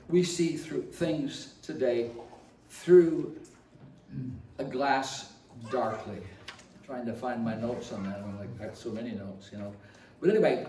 we 0.08 0.22
see 0.22 0.56
through 0.56 0.82
things 0.82 1.54
today 1.62 2.10
through 2.68 3.36
a 4.58 4.64
glass 4.64 5.32
darkly? 5.70 6.18
Trying 6.84 7.06
to 7.06 7.12
find 7.12 7.44
my 7.44 7.54
notes 7.54 7.92
on 7.92 8.04
that. 8.04 8.20
I'm 8.20 8.38
like, 8.38 8.48
I 8.60 8.66
got 8.66 8.76
so 8.76 8.90
many 8.90 9.12
notes, 9.12 9.50
you 9.52 9.58
know. 9.58 9.74
But 10.20 10.30
anyway, 10.30 10.66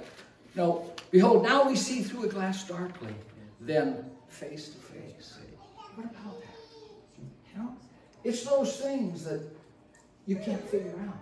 no. 0.55 0.93
Behold, 1.11 1.43
now 1.43 1.67
we 1.67 1.75
see 1.75 2.01
through 2.01 2.25
a 2.25 2.27
glass 2.27 2.67
darkly, 2.67 3.13
then 3.61 4.05
face 4.27 4.69
to 4.69 4.77
face. 4.77 5.37
What 5.95 6.05
about 6.05 6.39
that? 6.41 7.21
You 7.51 7.63
know, 7.63 7.75
it's 8.23 8.43
those 8.43 8.77
things 8.77 9.23
that 9.25 9.41
you 10.25 10.35
can't 10.35 10.63
figure 10.69 10.93
out. 11.07 11.17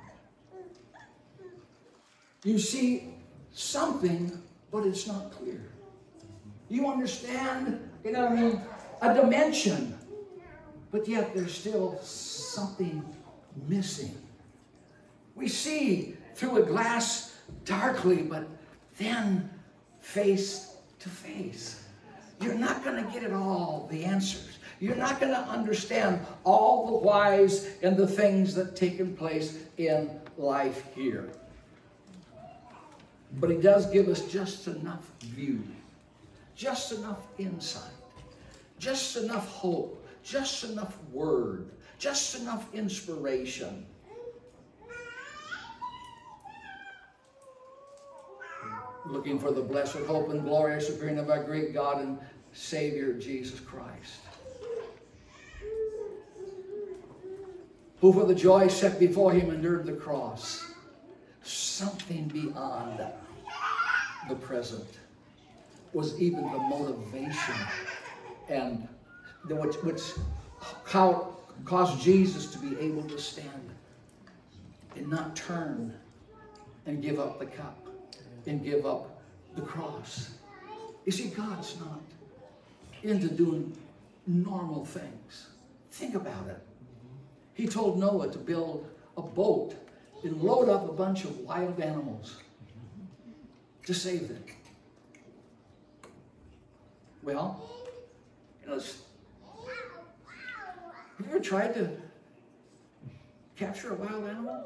You 2.43 2.59
see 2.59 3.09
something, 3.53 4.31
but 4.71 4.85
it's 4.85 5.07
not 5.07 5.31
clear. 5.31 5.61
You 6.69 6.87
understand, 6.91 7.89
you 8.03 8.11
know 8.11 8.25
what 8.25 8.31
I 8.33 8.41
mean, 8.41 8.61
a 9.01 9.13
dimension, 9.13 9.97
but 10.91 11.07
yet 11.07 11.33
there's 11.33 11.53
still 11.53 11.99
something 12.01 13.03
missing. 13.67 14.15
We 15.35 15.47
see 15.47 16.15
through 16.35 16.63
a 16.63 16.65
glass 16.65 17.35
darkly, 17.65 18.21
but 18.21 18.47
then 18.97 19.49
face 20.01 20.75
to 20.99 21.09
face. 21.09 21.83
You're 22.41 22.55
not 22.55 22.83
going 22.83 23.03
to 23.03 23.11
get 23.11 23.23
it 23.23 23.33
all, 23.33 23.87
the 23.91 24.03
answers. 24.03 24.57
You're 24.79 24.95
not 24.95 25.19
going 25.19 25.31
to 25.31 25.39
understand 25.39 26.19
all 26.43 26.85
the 26.85 26.97
whys 26.97 27.67
and 27.81 27.97
the 27.97 28.07
things 28.07 28.53
that 28.55 28.75
taken 28.75 29.15
place 29.15 29.57
in 29.77 30.09
life 30.37 30.83
here. 30.93 31.29
But 33.39 33.49
he 33.49 33.57
does 33.57 33.87
give 33.87 34.07
us 34.07 34.21
just 34.31 34.67
enough 34.67 35.09
view, 35.21 35.63
just 36.55 36.91
enough 36.91 37.27
insight, 37.37 37.91
just 38.79 39.17
enough 39.17 39.47
hope, 39.49 40.07
just 40.23 40.63
enough 40.63 40.97
word, 41.11 41.69
just 41.97 42.39
enough 42.39 42.73
inspiration. 42.73 43.85
Looking 49.05 49.39
for 49.39 49.51
the 49.51 49.61
blessed 49.61 49.99
hope 49.99 50.29
and 50.29 50.43
glorious 50.43 50.89
appearing 50.89 51.17
of 51.17 51.29
our 51.29 51.43
great 51.43 51.73
God 51.73 52.01
and 52.01 52.19
Savior 52.53 53.13
Jesus 53.13 53.59
Christ. 53.59 54.19
Who 58.01 58.13
for 58.13 58.25
the 58.25 58.35
joy 58.35 58.67
set 58.67 58.99
before 58.99 59.31
him 59.31 59.49
endured 59.49 59.85
the 59.85 59.93
cross. 59.93 60.71
Something 61.41 62.27
beyond 62.27 63.01
the 64.27 64.35
present 64.35 64.87
was 65.93 66.19
even 66.19 66.41
the 66.51 66.57
motivation 66.57 67.55
and 68.49 68.87
the, 69.47 69.55
which, 69.55 69.75
which 69.77 70.01
how 70.85 71.36
caused 71.65 72.01
Jesus 72.01 72.51
to 72.51 72.59
be 72.59 72.79
able 72.79 73.03
to 73.03 73.19
stand 73.19 73.69
and 74.95 75.09
not 75.09 75.35
turn 75.35 75.93
and 76.85 77.01
give 77.01 77.19
up 77.19 77.39
the 77.39 77.45
cup 77.45 77.87
and 78.45 78.63
give 78.63 78.85
up 78.85 79.21
the 79.55 79.61
cross. 79.61 80.31
You 81.05 81.11
see, 81.11 81.27
God's 81.27 81.77
not 81.79 82.01
into 83.03 83.29
doing 83.29 83.75
normal 84.25 84.85
things. 84.85 85.47
Think 85.91 86.15
about 86.15 86.47
it. 86.47 86.61
He 87.53 87.67
told 87.67 87.99
Noah 87.99 88.31
to 88.31 88.37
build 88.37 88.87
a 89.17 89.21
boat 89.21 89.75
and 90.23 90.41
load 90.41 90.69
up 90.69 90.89
a 90.89 90.93
bunch 90.93 91.23
of 91.23 91.37
wild 91.39 91.79
animals 91.79 92.37
to 93.85 93.93
save 93.93 94.27
them. 94.27 94.43
Well, 97.23 97.61
you 98.61 98.69
know, 98.69 98.81
you 101.19 101.25
ever 101.29 101.39
tried 101.39 101.73
to 101.75 101.89
capture 103.55 103.91
a 103.91 103.95
wild 103.95 104.27
animal? 104.27 104.63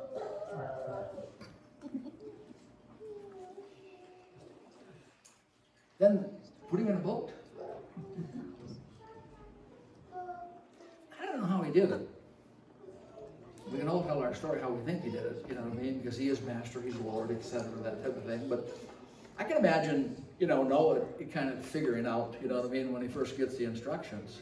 Then 5.98 6.26
put 6.70 6.80
him 6.80 6.88
in 6.88 6.96
a 6.96 7.00
boat. 7.00 7.32
I 11.22 11.26
don't 11.26 11.42
know 11.42 11.46
how 11.46 11.62
he 11.62 11.72
did 11.72 11.92
it. 11.92 12.10
We 13.72 13.78
can 13.78 13.88
all 13.88 14.04
tell 14.04 14.20
our 14.20 14.34
story 14.34 14.60
how 14.60 14.70
we 14.70 14.84
think 14.84 15.04
he 15.04 15.12
did 15.12 15.24
it, 15.24 15.46
you 15.48 15.56
know 15.56 15.62
what 15.62 15.80
I 15.80 15.82
mean? 15.82 16.00
Because 16.00 16.18
he 16.18 16.28
is 16.28 16.42
master, 16.42 16.82
he's 16.82 16.96
Lord, 16.96 17.32
etc., 17.32 17.70
that 17.84 18.04
type 18.04 18.18
of 18.18 18.24
thing. 18.24 18.50
But 18.50 18.68
I 19.38 19.46
can 19.46 19.58
imagine, 19.58 20.22
you 20.40 20.48
know, 20.48 20.64
Noah 20.64 21.02
kind 21.32 21.50
of 21.50 21.64
figuring 21.64 22.06
out, 22.06 22.36
you 22.42 22.50
know 22.50 22.56
what 22.56 22.66
I 22.66 22.70
mean, 22.70 22.92
when 22.92 23.02
he 23.02 23.08
first 23.08 23.38
gets 23.38 23.56
the 23.56 23.64
instructions. 23.64 24.42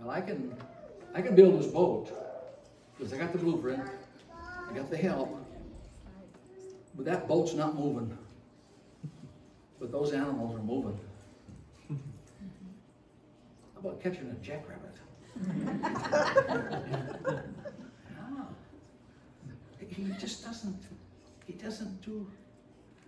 Well, 0.00 0.10
I 0.10 0.22
can, 0.22 0.56
I 1.14 1.22
can 1.22 1.34
build 1.34 1.58
this 1.58 1.66
boat 1.66 2.10
because 2.96 3.12
I 3.12 3.18
got 3.18 3.32
the 3.32 3.38
blueprint, 3.38 3.82
I 4.68 4.72
got 4.72 4.90
the 4.90 4.96
help, 4.96 5.36
but 6.94 7.04
that 7.04 7.26
boat's 7.26 7.54
not 7.54 7.74
moving. 7.74 8.16
But 9.78 9.90
those 9.90 10.12
animals 10.12 10.54
are 10.54 10.62
moving. 10.62 10.98
How 11.88 13.80
about 13.80 14.02
catching 14.02 14.30
a 14.30 14.34
jackrabbit? 14.44 14.96
He 20.00 20.04
just 20.18 20.44
doesn't, 20.44 20.82
he 21.46 21.52
doesn't 21.54 22.00
do 22.02 22.26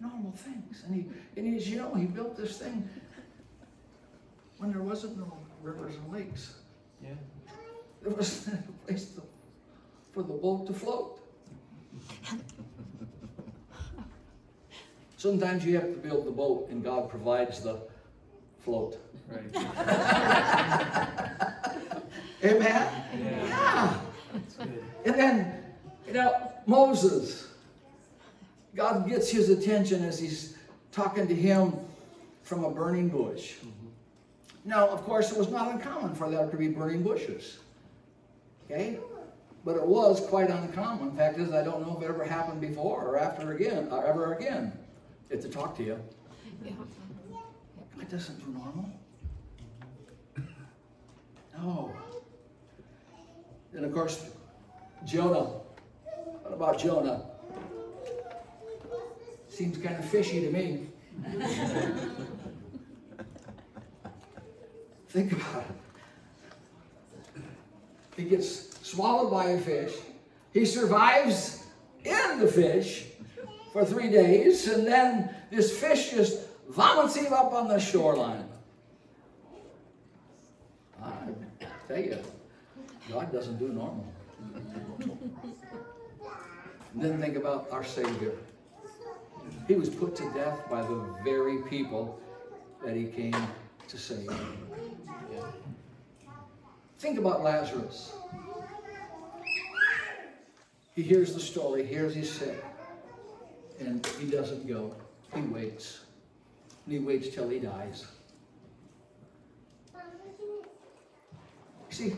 normal 0.00 0.32
things. 0.32 0.82
And 0.84 0.94
he, 0.94 1.06
and 1.36 1.56
as 1.56 1.68
you 1.68 1.78
know, 1.78 1.94
he 1.94 2.06
built 2.06 2.36
this 2.36 2.58
thing 2.58 2.88
when 4.58 4.72
there 4.72 4.82
wasn't 4.82 5.16
no 5.16 5.32
rivers 5.62 5.94
and 5.94 6.12
lakes. 6.12 6.54
Yeah. 7.02 7.10
There 8.02 8.12
was 8.12 8.48
a 8.48 8.58
place 8.86 9.06
to, 9.14 9.22
for 10.12 10.22
the 10.22 10.32
boat 10.32 10.66
to 10.66 10.72
float. 10.72 11.20
Sometimes 15.16 15.64
you 15.64 15.76
have 15.76 15.92
to 15.92 15.98
build 15.98 16.26
the 16.26 16.32
boat 16.32 16.68
and 16.70 16.82
God 16.82 17.08
provides 17.08 17.60
the 17.60 17.80
float. 18.58 18.98
Right. 19.28 19.54
Amen? 22.44 23.04
Yeah. 23.16 24.00
Yeah. 24.58 24.66
And 25.04 25.14
then, 25.14 25.62
you 26.08 26.12
know, 26.14 26.52
Moses, 26.66 27.46
God 28.74 29.08
gets 29.08 29.30
his 29.30 29.48
attention 29.48 30.04
as 30.04 30.18
he's 30.18 30.56
talking 30.90 31.28
to 31.28 31.34
him 31.34 31.74
from 32.42 32.64
a 32.64 32.70
burning 32.70 33.08
bush. 33.08 33.54
Mm-hmm. 33.54 33.70
Now, 34.64 34.88
of 34.88 35.04
course, 35.04 35.30
it 35.30 35.38
was 35.38 35.50
not 35.50 35.70
uncommon 35.72 36.14
for 36.14 36.28
there 36.30 36.48
to 36.48 36.56
be 36.56 36.68
burning 36.68 37.02
bushes. 37.02 37.58
Okay? 38.72 38.98
but 39.64 39.76
it 39.76 39.86
was 39.86 40.20
quite 40.26 40.50
uncommon. 40.50 41.16
Fact 41.16 41.38
is, 41.38 41.52
I 41.52 41.62
don't 41.62 41.86
know 41.86 41.96
if 41.96 42.02
it 42.02 42.08
ever 42.08 42.24
happened 42.24 42.60
before 42.60 43.06
or 43.06 43.16
after 43.18 43.52
again, 43.52 43.86
or 43.90 44.04
ever 44.04 44.34
again. 44.34 44.72
It's 45.30 45.44
a 45.44 45.48
talk 45.48 45.76
to 45.76 45.84
you. 45.84 46.00
Yeah. 46.64 46.72
God 47.96 48.10
doesn't 48.10 48.44
do 48.44 48.50
normal. 48.50 48.90
No. 51.56 51.94
And 53.72 53.84
of 53.84 53.92
course, 53.92 54.24
Jonah. 55.04 55.60
What 56.42 56.54
about 56.54 56.78
Jonah? 56.78 57.22
Seems 59.48 59.78
kind 59.78 59.96
of 59.96 60.04
fishy 60.04 60.40
to 60.40 60.50
me. 60.50 60.88
Think 65.08 65.32
about 65.32 65.60
it. 65.60 65.81
He 68.16 68.24
gets 68.24 68.78
swallowed 68.86 69.30
by 69.30 69.50
a 69.50 69.60
fish. 69.60 69.94
He 70.52 70.64
survives 70.64 71.64
in 72.04 72.40
the 72.40 72.48
fish 72.48 73.06
for 73.72 73.84
three 73.84 74.10
days, 74.10 74.68
and 74.68 74.86
then 74.86 75.34
this 75.50 75.78
fish 75.78 76.10
just 76.10 76.40
vomits 76.68 77.16
him 77.16 77.32
up 77.32 77.52
on 77.52 77.68
the 77.68 77.78
shoreline. 77.78 78.48
I 81.02 81.08
tell 81.88 81.98
you, 81.98 82.18
God 83.10 83.32
doesn't 83.32 83.58
do 83.58 83.68
normal. 83.68 84.06
And 84.54 85.10
then 86.96 87.20
think 87.20 87.36
about 87.36 87.68
our 87.70 87.84
Savior. 87.84 88.32
He 89.66 89.74
was 89.74 89.88
put 89.88 90.14
to 90.16 90.30
death 90.32 90.68
by 90.70 90.82
the 90.82 91.14
very 91.24 91.62
people 91.62 92.20
that 92.84 92.94
he 92.94 93.06
came 93.06 93.36
to 93.88 93.98
save. 93.98 94.28
Think 97.02 97.18
about 97.18 97.42
Lazarus. 97.42 98.12
He 100.94 101.02
hears 101.02 101.34
the 101.34 101.40
story, 101.40 101.84
hears 101.84 102.14
he's 102.14 102.30
sick, 102.30 102.62
and 103.80 104.06
he 104.20 104.30
doesn't 104.30 104.68
go. 104.68 104.94
He 105.34 105.40
waits. 105.40 106.02
And 106.86 106.92
he 106.92 107.00
waits 107.00 107.34
till 107.34 107.48
he 107.48 107.58
dies. 107.58 108.06
See, 111.90 112.14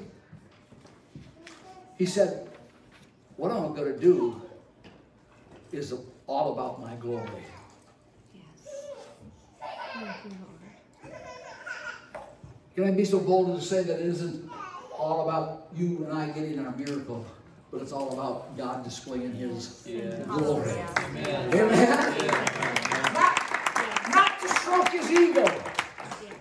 he 1.96 2.04
said, 2.04 2.46
What 3.38 3.52
I'm 3.52 3.74
going 3.74 3.90
to 3.90 3.98
do 3.98 4.42
is 5.72 5.94
all 6.26 6.52
about 6.52 6.82
my 6.82 6.94
glory. 6.96 7.30
Yes. 8.34 8.44
Thank 9.94 10.08
you, 10.24 10.30
Lord. 10.42 11.16
Can 12.74 12.84
I 12.84 12.90
be 12.90 13.06
so 13.06 13.18
bold 13.18 13.56
as 13.56 13.62
to 13.62 13.74
say 13.74 13.82
that 13.84 14.00
it 14.00 14.06
isn't 14.06 14.50
all 15.04 15.28
about 15.28 15.68
you 15.76 16.04
and 16.04 16.12
I 16.12 16.30
getting 16.30 16.58
our 16.64 16.74
miracle, 16.76 17.26
but 17.70 17.82
it's 17.82 17.92
all 17.92 18.12
about 18.12 18.56
God 18.56 18.82
displaying 18.82 19.34
His 19.34 19.86
glory? 20.26 20.70
Hallelujah. 20.70 21.50
Amen? 21.52 21.94
Not, 23.12 24.10
not 24.14 24.40
to 24.40 24.48
stroke 24.48 24.88
His 24.88 25.10
ego, 25.10 25.44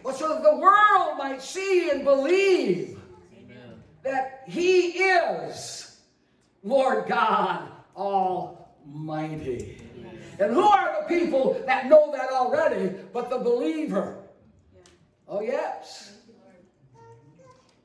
but 0.02 0.16
so 0.16 0.30
that 0.30 0.44
the 0.44 0.56
world 0.56 1.18
might 1.18 1.42
see 1.42 1.90
and 1.90 2.06
believe 2.06 2.98
that 4.02 4.44
He 4.48 4.92
is 4.92 6.00
Lord 6.64 7.10
God 7.10 7.70
Almighty. 7.98 9.78
And 10.40 10.54
who 10.54 10.64
are 10.64 11.02
the 11.02 11.08
people 11.14 11.62
that 11.66 11.88
know 11.88 12.14
that 12.14 12.30
already 12.32 12.96
but 13.12 13.30
the 13.30 13.40
believer? 13.40 14.20
Oh, 15.28 15.42
yes. 15.42 16.13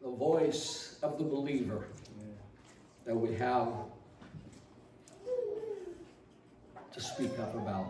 The 0.03 0.11
voice 0.11 0.99
of 1.03 1.19
the 1.19 1.25
believer 1.25 1.87
that 3.05 3.15
we 3.15 3.35
have 3.37 3.69
to 6.93 7.01
speak 7.01 7.39
up 7.39 7.55
about. 7.55 7.87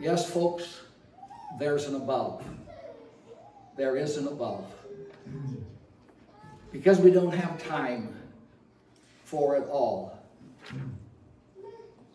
Yes, 0.00 0.30
folks, 0.30 0.80
there's 1.58 1.86
an 1.86 1.94
above. 1.94 2.44
There 3.76 3.96
is 3.96 4.16
an 4.16 4.26
above. 4.26 4.64
Because 6.72 6.98
we 6.98 7.10
don't 7.10 7.32
have 7.32 7.62
time 7.62 8.14
for 9.24 9.56
it 9.56 9.66
all. 9.68 10.18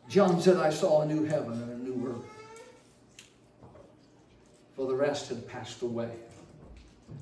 John 0.10 0.42
said, 0.42 0.58
I 0.58 0.70
saw 0.70 1.02
a 1.02 1.06
new 1.06 1.26
heaven 1.26 1.54
and 1.54 1.72
a 1.72 1.84
new 1.84 2.08
earth. 2.10 2.26
For 4.76 4.88
the 4.88 4.96
rest 4.96 5.30
had 5.30 5.48
passed 5.48 5.82
away. 5.82 6.12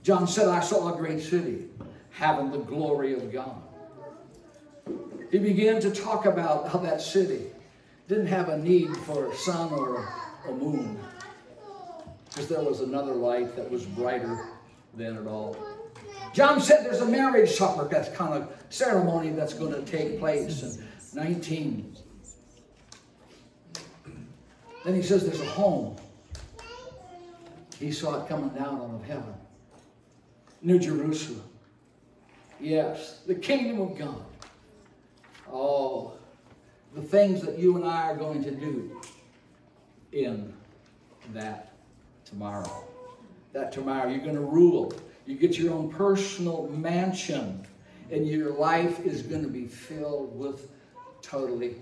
John 0.04 0.28
said, 0.28 0.48
I 0.48 0.60
saw 0.60 0.94
a 0.94 0.98
great 0.98 1.22
city 1.22 1.66
having 2.12 2.52
the 2.52 2.60
glory 2.60 3.14
of 3.14 3.32
God. 3.32 3.62
He 5.32 5.40
began 5.40 5.82
to 5.82 5.92
talk 5.92 6.26
about 6.26 6.70
how 6.70 6.80
that 6.80 7.02
city 7.02 7.48
didn't 8.08 8.28
have 8.28 8.50
a 8.50 8.58
need 8.58 8.96
for 8.98 9.32
a 9.32 9.36
sun 9.36 9.72
or 9.74 10.08
a 10.48 10.52
moon 10.52 11.00
because 12.36 12.50
there 12.50 12.62
was 12.62 12.82
another 12.82 13.14
light 13.14 13.56
that 13.56 13.70
was 13.70 13.86
brighter 13.86 14.50
than 14.94 15.18
it 15.18 15.26
all. 15.28 15.58
John 16.34 16.60
said 16.60 16.86
there's 16.86 17.02
a 17.02 17.06
marriage 17.06 17.52
supper, 17.52 17.88
that's 17.90 18.10
kind 18.16 18.34
of 18.34 18.52
ceremony 18.70 19.30
that's 19.30 19.54
going 19.54 19.72
to 19.74 19.90
take 19.90 20.20
place 20.20 20.62
in 20.64 20.86
19. 21.14 21.96
Then 24.84 24.96
he 24.96 25.02
says 25.02 25.26
there's 25.26 25.42
a 25.42 25.46
home. 25.46 25.96
He 27.80 27.92
saw 27.92 28.22
it 28.22 28.28
coming 28.28 28.50
down 28.50 28.76
out 28.80 28.94
of 28.94 29.04
heaven. 29.06 29.34
New 30.66 30.80
Jerusalem. 30.80 31.44
Yes, 32.60 33.20
the 33.28 33.36
kingdom 33.36 33.80
of 33.82 33.98
God. 33.98 34.26
Oh, 35.52 36.14
the 36.96 37.04
things 37.04 37.42
that 37.44 37.60
you 37.60 37.76
and 37.76 37.86
I 37.86 38.10
are 38.10 38.16
going 38.16 38.44
to 38.44 38.52
do 38.52 39.00
in 40.12 40.52
that 41.34 41.74
tomorrow. 42.26 42.84
That 43.54 43.72
tomorrow 43.72 44.10
you're 44.10 44.24
going 44.24 44.36
to 44.36 44.42
rule. 44.42 44.92
You 45.28 45.36
get 45.36 45.56
your 45.56 45.72
own 45.72 45.92
personal 45.92 46.68
mansion, 46.70 47.64
and 48.10 48.28
your 48.28 48.54
life 48.54 49.06
is 49.06 49.22
going 49.22 49.44
to 49.44 49.50
be 49.50 49.68
filled 49.68 50.36
with 50.38 50.72
totally 51.22 51.76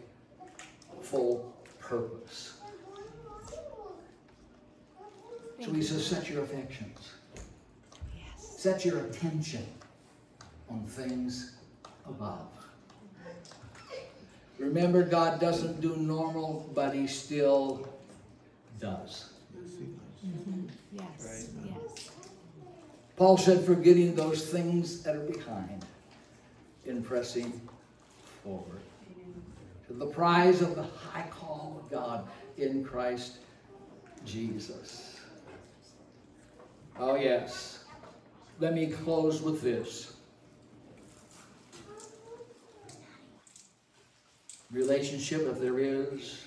full 1.02 1.54
purpose. 1.80 2.56
So 5.62 5.72
he 5.72 5.82
says, 5.82 6.06
set 6.06 6.30
your 6.30 6.44
affections, 6.44 6.98
Yes. 6.98 7.13
Set 8.64 8.86
your 8.86 9.00
attention 9.08 9.66
on 10.70 10.86
things 10.86 11.58
above. 12.08 12.48
Remember, 14.58 15.04
God 15.04 15.42
doesn't 15.42 15.82
do 15.82 15.98
normal, 15.98 16.72
but 16.74 16.96
he 16.96 17.06
still 17.06 17.86
does. 18.80 19.34
Yes. 20.94 21.50
Yes. 21.66 22.10
Paul 23.18 23.38
said, 23.38 23.66
forgetting 23.66 24.16
those 24.16 24.46
things 24.50 25.04
that 25.04 25.18
are 25.18 25.28
behind 25.28 25.86
and 26.88 27.04
pressing 27.04 27.60
forward 28.46 28.80
to 29.88 29.94
the 29.94 30.06
prize 30.06 30.62
of 30.62 30.78
the 30.78 30.84
high 30.84 31.28
call 31.30 31.82
of 31.84 31.92
God 31.92 32.30
in 32.58 32.82
Christ 32.86 33.40
Jesus. 34.26 35.20
Oh, 36.98 37.18
yes. 37.18 37.83
Let 38.60 38.74
me 38.74 38.88
close 38.88 39.42
with 39.42 39.62
this. 39.62 40.14
Relationship, 44.72 45.42
if 45.42 45.60
there 45.60 45.80
is 45.80 46.46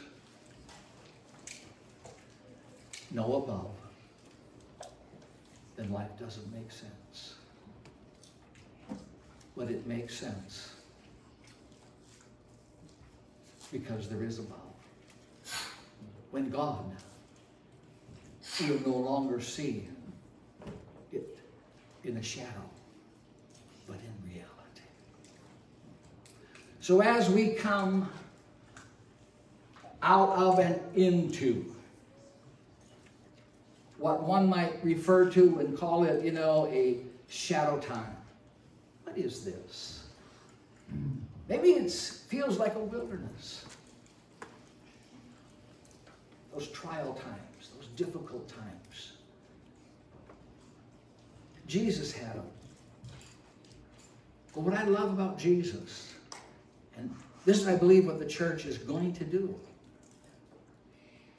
no 3.11 3.37
above, 3.37 3.71
then 5.77 5.93
life 5.93 6.11
doesn't 6.19 6.53
make 6.53 6.71
sense. 6.71 7.35
But 9.57 9.71
it 9.71 9.87
makes 9.87 10.15
sense 10.15 10.75
because 13.73 14.09
there 14.09 14.23
is 14.23 14.39
above. 14.39 14.59
When 16.31 16.51
God 16.51 16.85
will 18.61 18.81
no 18.87 18.97
longer 18.97 19.41
see 19.41 19.89
in 22.07 22.17
a 22.17 22.23
shadow, 22.23 22.71
but 23.87 23.97
in 23.97 24.31
reality. 24.31 24.83
So 26.81 27.03
as 27.03 27.29
we 27.29 27.51
come 27.51 28.09
out 30.03 30.31
of 30.31 30.59
and 30.59 30.81
into 30.95 31.65
what 33.99 34.23
one 34.23 34.47
might 34.47 34.85
refer 34.85 35.29
to 35.31 35.59
and 35.59 35.77
call 35.77 36.05
it, 36.05 36.25
you 36.25 36.33
know, 36.33 36.69
a 36.71 36.99
shadow 37.29 37.79
time. 37.79 38.17
What 39.05 39.17
is 39.17 39.45
this? 39.45 40.05
Maybe 41.49 41.71
it 41.71 41.91
feels 41.91 42.59
like 42.59 42.75
a 42.75 42.81
wilderness. 42.81 43.65
Those 46.53 46.69
trial 46.69 47.15
times, 47.15 47.71
those 47.77 47.89
difficult 47.97 48.49
times. 48.49 48.86
Jesus 51.67 52.13
had 52.13 52.35
them. 52.35 52.47
But 54.55 54.63
what 54.63 54.75
I 54.75 54.85
love 54.85 55.13
about 55.13 55.39
Jesus, 55.39 56.15
and 56.97 57.15
this 57.45 57.59
is, 57.59 57.69
I 57.69 57.77
believe, 57.77 58.07
what 58.07 58.19
the 58.19 58.27
church 58.27 58.65
is 58.65 58.79
going 58.79 59.13
to 59.15 59.25
do, 59.25 59.55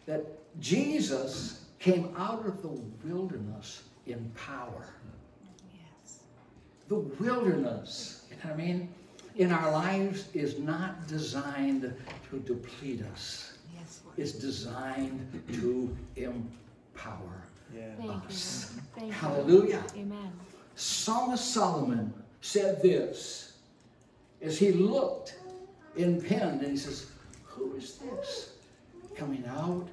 that 0.05 0.23
Jesus 0.59 1.65
came 1.79 2.13
out 2.17 2.45
of 2.45 2.61
the 2.61 2.79
wilderness 3.07 3.83
in 4.05 4.31
power. 4.35 4.85
Yes. 5.73 6.19
The 6.87 6.95
wilderness, 6.95 8.25
you 8.29 8.35
know 8.37 8.51
what 8.51 8.53
I 8.53 8.57
mean, 8.57 8.89
in 9.35 9.51
our 9.51 9.71
lives 9.71 10.29
is 10.33 10.59
not 10.59 11.07
designed 11.07 11.93
to 12.29 12.39
deplete 12.39 13.03
us. 13.13 13.57
Yes, 13.77 14.01
Lord. 14.05 14.17
It's 14.17 14.31
designed 14.31 15.43
to 15.53 15.95
empower 16.15 17.43
us. 18.09 18.73
Thank 18.95 19.11
Hallelujah. 19.11 19.83
you. 19.95 20.01
Amen. 20.01 20.31
Psalmist 20.75 21.53
Solomon 21.53 22.13
said 22.41 22.81
this 22.81 23.53
as 24.41 24.57
he 24.57 24.71
looked 24.71 25.37
in 25.95 26.21
pen 26.21 26.59
and 26.59 26.67
he 26.67 26.77
says, 26.77 27.07
Who 27.45 27.75
is 27.75 27.97
this 27.97 28.53
coming 29.15 29.43
out 29.47 29.87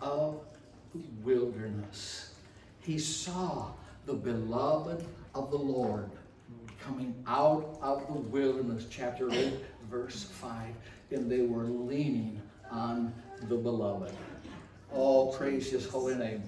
of 0.00 0.40
the 0.94 1.02
wilderness? 1.22 2.34
He 2.80 2.98
saw 2.98 3.70
the 4.06 4.14
beloved 4.14 5.06
of 5.34 5.50
the 5.50 5.58
Lord 5.58 6.10
coming 6.80 7.14
out 7.26 7.78
of 7.82 8.06
the 8.06 8.20
wilderness, 8.20 8.86
chapter 8.90 9.30
8, 9.30 9.52
verse 9.90 10.24
5, 10.24 10.74
and 11.10 11.30
they 11.30 11.42
were 11.42 11.64
leaning 11.64 12.40
on 12.70 13.12
the 13.48 13.56
beloved. 13.56 14.14
Oh, 14.92 15.26
praise 15.28 15.70
his 15.70 15.86
holy 15.86 16.14
name. 16.14 16.42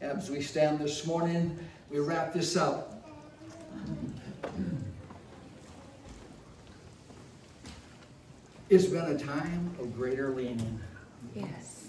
As 0.00 0.30
we 0.30 0.40
stand 0.40 0.78
this 0.78 1.04
morning, 1.06 1.58
we 1.90 1.98
wrap 1.98 2.32
this 2.32 2.56
up. 2.56 3.04
It's 8.70 8.86
been 8.86 9.06
a 9.06 9.18
time 9.18 9.74
of 9.80 9.92
greater 9.96 10.30
leaning. 10.30 10.80
Yes. 11.34 11.88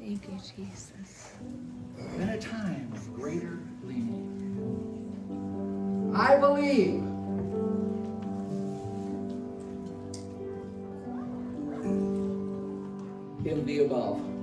Thank 0.00 0.28
you, 0.28 0.40
Jesus. 0.56 1.32
Been 2.18 2.30
a 2.30 2.40
time 2.40 2.90
of 2.92 3.14
greater 3.14 3.60
leaning. 3.84 4.32
I 6.16 6.36
believe 6.36 6.94
in 13.46 13.64
the 13.64 13.84
above. 13.84 14.35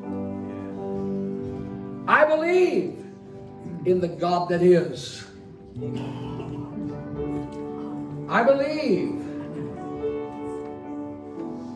Believe 2.36 2.98
in 3.86 4.00
the 4.00 4.08
God 4.08 4.50
that 4.50 4.64
is. 4.64 5.24
I 8.28 8.42
believe 8.42 9.24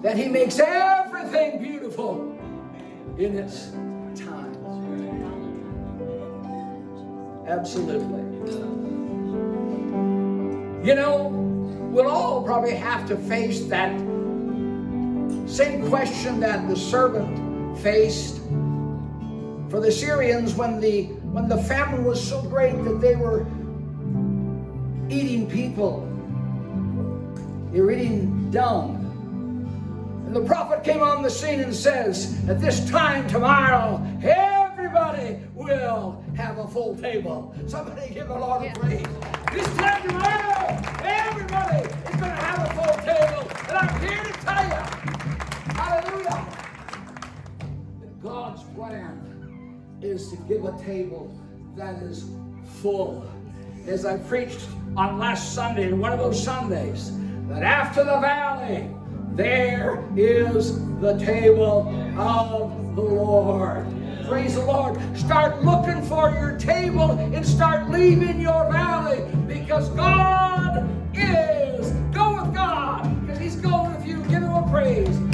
that 0.01 0.17
He 0.17 0.27
makes 0.27 0.57
everything 0.57 1.61
beautiful 1.61 2.35
in 3.19 3.37
its 3.37 3.69
time. 4.19 4.55
Absolutely. 7.47 8.23
You 10.87 10.95
know, 10.95 11.27
we'll 11.91 12.09
all 12.09 12.41
probably 12.41 12.73
have 12.73 13.07
to 13.09 13.15
face 13.15 13.65
that 13.65 13.95
same 15.47 15.87
question 15.87 16.39
that 16.39 16.67
the 16.67 16.75
servant 16.75 17.77
faced 17.77 18.41
for 19.69 19.79
the 19.79 19.91
Syrians 19.91 20.55
when 20.55 20.79
the 20.79 21.05
when 21.33 21.47
the 21.47 21.57
famine 21.63 22.03
was 22.03 22.25
so 22.25 22.41
great 22.43 22.83
that 22.83 23.01
they 23.01 23.15
were 23.15 23.45
eating 25.09 25.49
people. 25.49 26.01
They 27.71 27.81
were 27.81 27.91
eating 27.91 28.49
dung. 28.51 29.03
And 30.25 30.35
the 30.35 30.41
prophet 30.41 30.83
came 30.83 31.01
on 31.01 31.21
the 31.21 31.29
scene 31.29 31.59
and 31.59 31.73
says, 31.73 32.37
At 32.49 32.59
this 32.59 32.89
time 32.89 33.27
tomorrow, 33.27 34.05
everybody 34.21 35.39
will 35.53 36.23
have 36.35 36.57
a 36.57 36.67
full 36.67 36.95
table. 36.95 37.55
Somebody 37.67 38.13
give 38.13 38.27
the 38.27 38.37
Lord 38.37 38.65
a 38.65 38.73
praise. 38.79 39.05
This 39.53 39.67
time 39.77 40.07
tomorrow, 40.07 40.81
everybody 41.03 41.83
is 41.87 42.15
going 42.19 42.19
to 42.19 42.43
have 42.43 42.67
a 42.67 42.73
full 42.73 42.97
table. 43.05 43.51
And 43.69 43.77
I'm 43.77 44.01
here 44.01 44.23
to 44.23 44.33
tell 44.43 44.63
you, 44.65 45.73
hallelujah, 45.73 46.47
that 48.01 48.21
God's 48.21 48.63
plan 48.75 49.36
is 50.01 50.29
to 50.29 50.37
give 50.47 50.65
a 50.65 50.77
table 50.83 51.33
that 51.75 52.01
is 52.03 52.29
full. 52.81 53.29
As 53.87 54.05
I 54.05 54.17
preached 54.17 54.67
on 54.95 55.17
last 55.17 55.53
Sunday, 55.53 55.91
one 55.91 56.11
of 56.11 56.19
those 56.19 56.41
Sundays, 56.41 57.11
that 57.47 57.63
after 57.63 58.03
the 58.03 58.19
valley, 58.19 58.89
there 59.33 60.03
is 60.15 60.83
the 60.99 61.17
table 61.19 61.87
of 62.17 62.95
the 62.95 63.01
Lord. 63.01 63.87
Praise 64.27 64.55
the 64.55 64.65
Lord. 64.65 64.99
Start 65.17 65.63
looking 65.63 66.01
for 66.01 66.31
your 66.31 66.57
table 66.57 67.11
and 67.11 67.45
start 67.45 67.89
leaving 67.89 68.41
your 68.41 68.69
valley 68.71 69.23
because 69.47 69.89
God 69.89 70.89
is. 71.15 71.91
Go 72.13 72.43
with 72.43 72.53
God 72.53 73.21
because 73.21 73.39
He's 73.39 73.55
going 73.55 73.95
with 73.95 74.05
you. 74.05 74.17
Give 74.23 74.43
Him 74.43 74.51
a 74.51 74.67
praise. 74.69 75.26